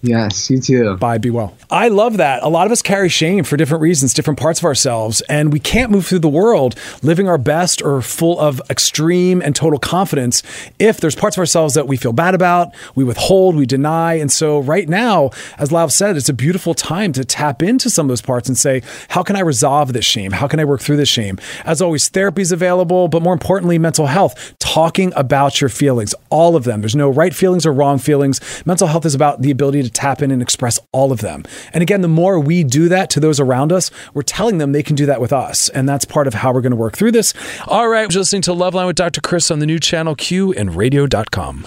[0.00, 0.96] Yes, you too.
[0.96, 1.18] Bye.
[1.18, 1.56] Be well.
[1.70, 2.42] I love that.
[2.44, 5.58] A lot of us carry shame for different reasons, different parts of ourselves, and we
[5.58, 10.42] can't move through the world living our best or full of extreme and total confidence
[10.78, 14.14] if there's parts of ourselves that we feel bad about, we withhold, we deny.
[14.14, 18.06] And so, right now, as Lauv said, it's a beautiful time to tap into some
[18.06, 20.32] of those parts and say, how can I resolve this shame?
[20.32, 21.38] How can I work through this shame?
[21.64, 26.54] As always, therapy is available, but more importantly, mental health, talking about your feelings, all
[26.54, 26.80] of them.
[26.80, 28.40] There's no right feelings or wrong feelings.
[28.64, 31.44] Mental health is about the ability to tap in and express all of them.
[31.72, 34.82] And again, the more we do that to those around us, we're telling them they
[34.82, 35.68] can do that with us.
[35.70, 37.34] And that's part of how we're going to work through this.
[37.66, 39.20] All right, you're listening to Loveline with Dr.
[39.20, 41.66] Chris on the new channel Q and radio.com.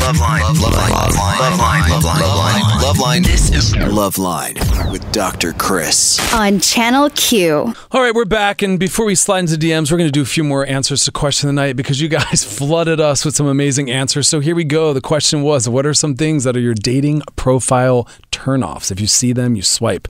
[0.00, 0.40] Loveline.
[0.40, 1.10] Loveline.
[1.10, 1.82] Loveline.
[1.82, 2.00] Loveline.
[2.00, 2.62] Loveline.
[2.80, 3.24] Loveline.
[3.24, 5.52] This is Loveline with Dr.
[5.54, 6.20] Chris.
[6.32, 7.74] On Channel Q.
[7.90, 8.62] All right, we're back.
[8.62, 11.12] And before we slide into DMs, we're going to do a few more answers to
[11.12, 14.28] question of the night because you guys flooded us with some amazing answers.
[14.28, 14.92] So here we go.
[14.92, 18.92] The question was What are some things that are your dating profile turnoffs?
[18.92, 20.08] If you see them, you swipe.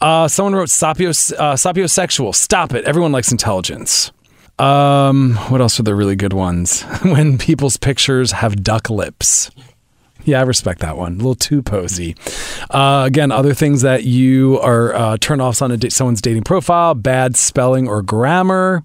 [0.00, 1.08] Uh, someone wrote sapio,
[1.38, 2.34] uh, sapiosexual.
[2.34, 2.84] Stop it.
[2.84, 4.12] Everyone likes intelligence.
[4.58, 6.82] Um, what else are the really good ones?
[7.02, 9.50] when people's pictures have duck lips.
[10.24, 11.14] Yeah, I respect that one.
[11.14, 12.16] A little too posy.
[12.70, 16.94] Uh, again, other things that you are uh, turn offs on da- someone's dating profile:
[16.94, 18.82] bad spelling or grammar.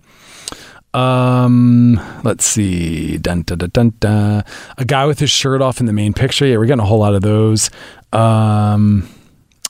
[0.93, 3.17] Um, let's see.
[3.17, 4.43] Dun, dun, dun, dun.
[4.77, 6.45] A guy with his shirt off in the main picture.
[6.45, 7.69] Yeah, we're getting a whole lot of those.
[8.13, 9.09] Um,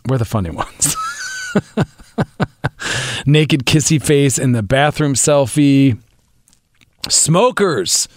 [0.05, 0.95] where are the funny ones?
[3.25, 5.97] Naked kissy face in the bathroom selfie.
[7.09, 8.07] Smokers.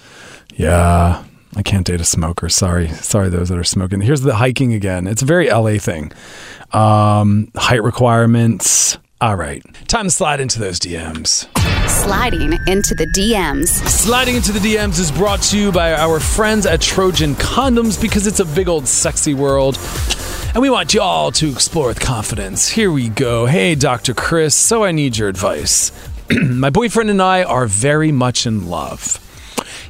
[0.55, 1.25] Yeah,
[1.55, 2.49] I can't date a smoker.
[2.49, 2.89] Sorry.
[2.89, 4.01] Sorry, those that are smoking.
[4.01, 5.07] Here's the hiking again.
[5.07, 6.13] It's a very LA thing.
[6.73, 8.99] Um, height requirements.
[9.21, 9.65] All right.
[9.89, 11.49] Time to slide into those DMs.
[11.89, 13.69] Sliding into the DMs.
[13.89, 18.27] Sliding into the DMs is brought to you by our friends at Trojan Condoms because
[18.27, 19.79] it's a big old sexy world.
[20.57, 22.67] And we want y'all to explore with confidence.
[22.67, 23.45] Here we go.
[23.45, 24.15] Hey, Dr.
[24.15, 25.93] Chris, so I need your advice.
[26.31, 29.23] My boyfriend and I are very much in love.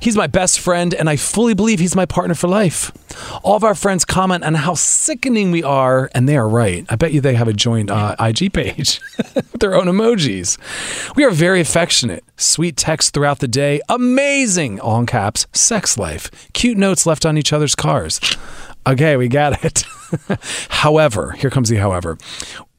[0.00, 2.92] He's my best friend, and I fully believe he's my partner for life.
[3.42, 6.84] All of our friends comment on how sickening we are, and they are right.
[6.88, 9.00] I bet you they have a joint uh, IG page
[9.34, 10.58] with their own emojis.
[11.16, 16.76] We are very affectionate, sweet texts throughout the day, amazing, all caps, sex life, cute
[16.76, 18.20] notes left on each other's cars.
[18.86, 19.84] Okay, we got it.
[20.68, 22.16] however, here comes the however.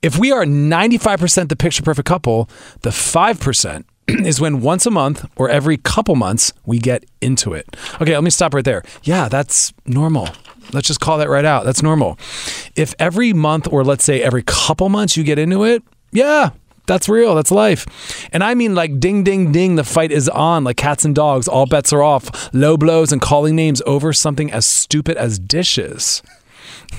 [0.02, 2.50] If we are 95% the picture perfect couple,
[2.82, 7.76] the 5% is when once a month or every couple months we get into it.
[7.96, 8.84] Okay, let me stop right there.
[9.04, 10.30] Yeah, that's normal.
[10.72, 11.66] Let's just call that right out.
[11.66, 12.18] That's normal.
[12.76, 16.52] If every month or let's say every couple months you get into it, yeah,
[16.88, 17.36] that's real.
[17.36, 17.86] That's life.
[18.34, 21.48] And I mean, like, ding, ding, ding, the fight is on, like cats and dogs.
[21.48, 22.54] All bets are off.
[22.54, 26.24] Low blows and calling names over something as stupid as dishes.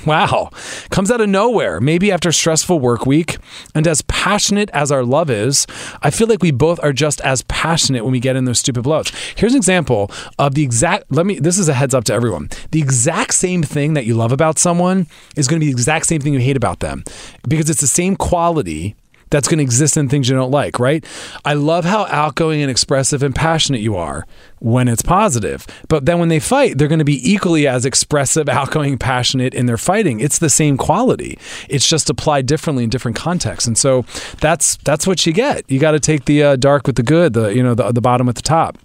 [0.07, 0.51] Wow.
[0.91, 3.39] Comes out of nowhere, maybe after a stressful work week.
[3.75, 5.67] And as passionate as our love is,
[6.03, 8.83] I feel like we both are just as passionate when we get in those stupid
[8.83, 9.11] blows.
[9.37, 12.49] Here's an example of the exact, let me, this is a heads up to everyone.
[12.71, 16.07] The exact same thing that you love about someone is going to be the exact
[16.07, 17.03] same thing you hate about them
[17.49, 18.95] because it's the same quality
[19.31, 21.05] that's going to exist in things you don't like, right?
[21.45, 24.27] I love how outgoing and expressive and passionate you are
[24.61, 25.67] when it's positive.
[25.89, 29.67] But then when they fight, they're going to be equally as expressive, outgoing, passionate in
[29.67, 30.21] their fighting.
[30.21, 31.39] It's the same quality.
[31.69, 33.67] It's just applied differently in different contexts.
[33.67, 34.05] And so
[34.41, 35.69] that's that's what you get.
[35.71, 38.01] You got to take the uh, dark with the good, the you know the the
[38.01, 38.79] bottom with the top.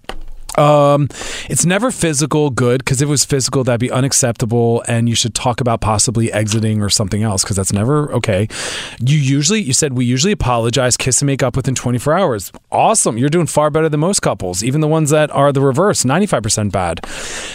[0.57, 1.09] Um,
[1.49, 5.33] it's never physical good because if it was physical, that'd be unacceptable, and you should
[5.33, 8.47] talk about possibly exiting or something else because that's never okay.
[8.99, 12.51] You usually, you said we usually apologize, kiss and make up within 24 hours.
[12.71, 16.03] Awesome, you're doing far better than most couples, even the ones that are the reverse,
[16.03, 17.01] 95% bad.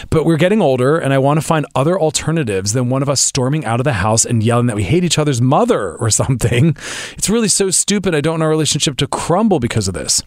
[0.09, 3.21] But we're getting older, and I want to find other alternatives than one of us
[3.21, 6.75] storming out of the house and yelling that we hate each other's mother or something.
[7.13, 8.13] It's really so stupid.
[8.13, 10.21] I don't want our relationship to crumble because of this.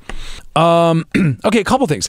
[0.56, 1.06] Um,
[1.44, 2.08] okay, a couple things.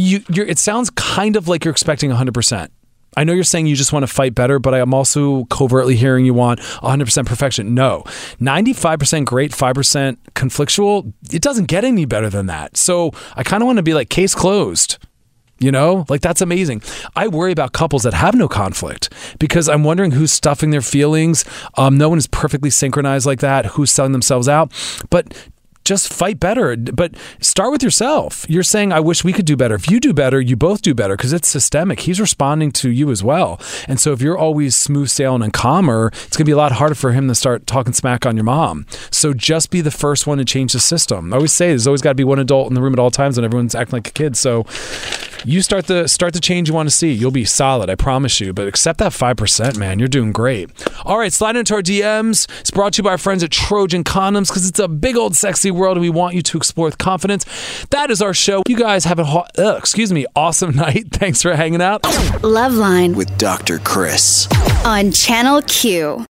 [0.00, 2.68] You, it sounds kind of like you're expecting 100%.
[3.16, 6.24] I know you're saying you just want to fight better, but I'm also covertly hearing
[6.24, 7.74] you want 100% perfection.
[7.74, 8.04] No,
[8.40, 11.12] 95% great, 5% conflictual.
[11.32, 12.76] It doesn't get any better than that.
[12.76, 14.98] So I kind of want to be like, case closed.
[15.58, 16.82] You know, like that's amazing.
[17.14, 21.44] I worry about couples that have no conflict because I'm wondering who's stuffing their feelings.
[21.76, 23.66] Um, no one is perfectly synchronized like that.
[23.66, 24.72] Who's selling themselves out,
[25.10, 25.34] but
[25.84, 26.76] just fight better.
[26.76, 28.46] But start with yourself.
[28.48, 29.74] You're saying, I wish we could do better.
[29.74, 32.00] If you do better, you both do better because it's systemic.
[32.00, 33.60] He's responding to you as well.
[33.88, 36.72] And so if you're always smooth sailing and calmer, it's going to be a lot
[36.72, 38.86] harder for him to start talking smack on your mom.
[39.10, 41.32] So just be the first one to change the system.
[41.32, 43.10] I always say there's always got to be one adult in the room at all
[43.10, 44.36] times and everyone's acting like a kid.
[44.36, 44.66] So
[45.44, 47.10] you start the start the change you want to see.
[47.12, 48.52] You'll be solid, I promise you.
[48.52, 49.98] But accept that five percent, man.
[49.98, 50.70] You're doing great.
[51.04, 52.48] All right, slide into our DMs.
[52.60, 55.36] It's brought to you by our friends at Trojan Condoms because it's a big old
[55.36, 57.44] sexy world and we want you to explore with confidence.
[57.90, 58.62] That is our show.
[58.68, 61.08] You guys have a ho- uh, excuse me, awesome night.
[61.12, 62.02] Thanks for hanging out.
[62.42, 63.78] Loveline With Dr.
[63.78, 64.48] Chris.
[64.84, 66.26] on Channel Q.